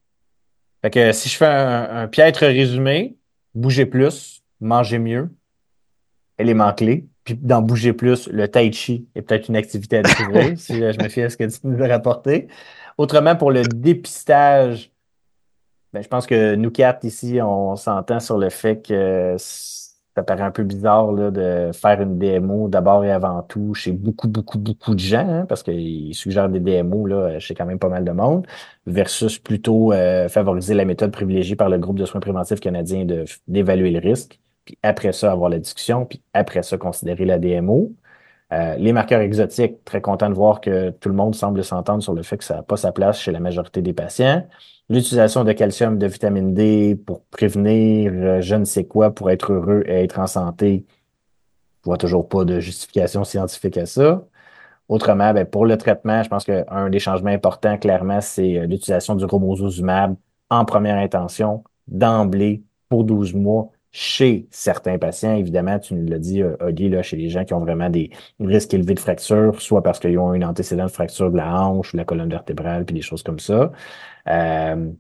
[0.82, 3.16] Fait que si je fais un, piètre résumé,
[3.54, 5.30] bouger plus, manger mieux,
[6.40, 7.06] élément clé.
[7.24, 11.04] Puis dans bouger plus, le tai chi est peut-être une activité à découvrir, si je
[11.04, 12.48] me fie à ce que tu nous as rapporté.
[12.98, 14.92] Autrement, pour le dépistage
[15.94, 19.36] ben, je pense que nous quatre ici, on s'entend sur le fait que
[20.16, 23.92] ça paraît un peu bizarre là, de faire une DMO d'abord et avant tout chez
[23.92, 27.80] beaucoup, beaucoup, beaucoup de gens, hein, parce qu'ils suggèrent des DMO là, chez quand même
[27.80, 28.46] pas mal de monde,
[28.86, 33.06] versus plutôt euh, favoriser la méthode privilégiée par le groupe de soins préventifs canadiens
[33.48, 37.94] d'évaluer le risque, puis après ça, avoir la discussion, puis après ça, considérer la DMO.
[38.54, 42.14] Euh, les marqueurs exotiques, très content de voir que tout le monde semble s'entendre sur
[42.14, 44.46] le fait que ça n'a pas sa place chez la majorité des patients.
[44.90, 49.54] L'utilisation de calcium, de vitamine D pour prévenir euh, je ne sais quoi, pour être
[49.54, 50.86] heureux et être en santé,
[51.84, 54.24] je vois toujours pas de justification scientifique à ça.
[54.90, 59.16] Autrement, ben, pour le traitement, je pense qu'un des changements importants, clairement, c'est euh, l'utilisation
[59.16, 60.16] du romosozumab
[60.50, 65.36] en première intention, d'emblée, pour 12 mois, chez certains patients.
[65.36, 68.10] Évidemment, tu nous l'as dit, euh, Oli, là, chez les gens qui ont vraiment des
[68.40, 71.94] risques élevés de fracture, soit parce qu'ils ont une antécédent de fracture de la hanche
[71.94, 73.72] ou de la colonne vertébrale, puis des choses comme ça.
[74.28, 74.92] Euh,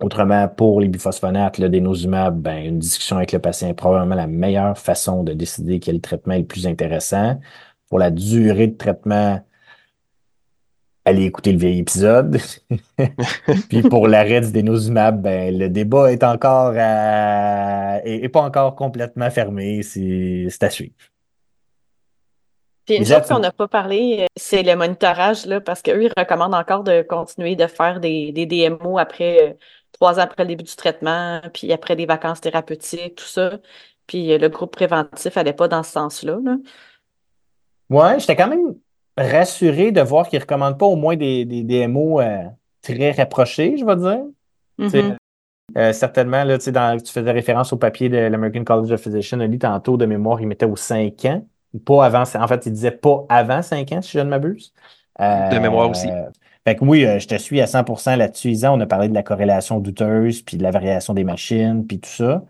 [0.00, 4.26] autrement, pour les biphosphonates, le dénosumab, ben, une discussion avec le patient est probablement la
[4.26, 7.40] meilleure façon de décider quel traitement est le plus intéressant.
[7.88, 9.40] Pour la durée de traitement,
[11.06, 12.38] allez écouter le vieil épisode.
[13.68, 18.00] Puis pour l'arrêt du dénosumab, ben, le débat est encore à...
[18.04, 19.82] est, pas encore complètement fermé.
[19.82, 20.94] C'est à suivre.
[22.84, 26.54] Puis une chose qu'on n'a pas parlé, c'est le monitorage, là, parce qu'eux, ils recommandent
[26.54, 29.52] encore de continuer de faire des, des DMO après euh,
[29.92, 33.58] trois ans après le début du traitement, puis après des vacances thérapeutiques, tout ça.
[34.06, 36.38] Puis euh, le groupe préventif n'allait pas dans ce sens-là.
[36.44, 36.56] Là.
[37.90, 38.76] Ouais, j'étais quand même
[39.16, 42.20] rassuré de voir qu'ils ne recommandent pas au moins des, des DMO
[42.82, 44.24] très rapprochés, je vais dire.
[44.78, 45.92] Mm-hmm.
[45.92, 49.96] certainement, là, dans, tu faisais référence au papier de l'American College of Physicians, dit tantôt
[49.96, 51.42] de mémoire, il mettait aux cinq ans.
[51.84, 54.72] Pas avant, en fait, il disait pas avant 5 ans, si je ne m'abuse.
[55.18, 56.08] de mémoire aussi.
[56.08, 56.30] Euh,
[56.66, 58.56] fait que oui, euh, je te suis à 100% là-dessus.
[58.64, 62.10] On a parlé de la corrélation douteuse, puis de la variation des machines, puis tout
[62.10, 62.44] ça.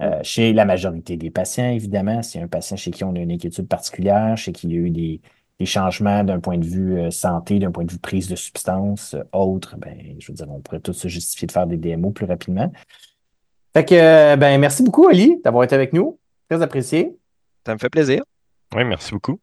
[0.00, 3.30] Euh, chez la majorité des patients, évidemment, c'est un patient chez qui on a une
[3.30, 5.20] inquiétude particulière, chez qui il y a eu des,
[5.62, 9.14] les changements d'un point de vue euh, santé, d'un point de vue prise de substance,
[9.14, 12.10] euh, autre, ben, je veux dire, on pourrait tout se justifier de faire des DMO
[12.10, 12.72] plus rapidement.
[13.72, 16.18] Fait que, euh, ben, merci beaucoup, Ali, d'avoir été avec nous.
[16.50, 17.16] Très apprécié.
[17.64, 18.24] Ça me fait plaisir.
[18.74, 19.38] Oui, merci beaucoup.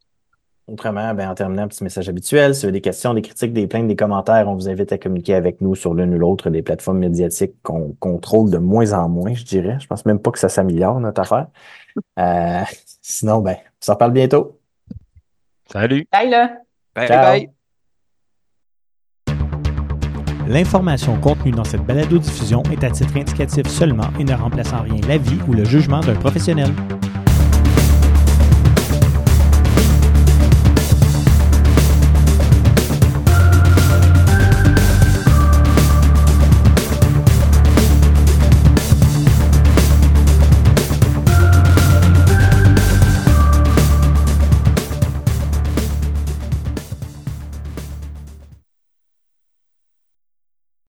[0.67, 2.53] Autrement, ben, en terminant, petit message habituel.
[2.53, 4.97] Si vous avez des questions, des critiques, des plaintes, des commentaires, on vous invite à
[4.97, 9.07] communiquer avec nous sur l'une ou l'autre des plateformes médiatiques qu'on contrôle de moins en
[9.07, 9.78] moins, je dirais.
[9.80, 11.47] Je pense même pas que ça s'améliore, notre affaire.
[13.01, 14.59] Sinon, ben, on s'en parle bientôt.
[15.72, 16.07] Salut.
[16.11, 16.49] Bye là.
[16.95, 17.49] Bye bye.
[20.47, 24.99] L'information contenue dans cette balado-diffusion est à titre indicatif seulement et ne remplace en rien
[25.07, 26.72] l'avis ou le jugement d'un professionnel.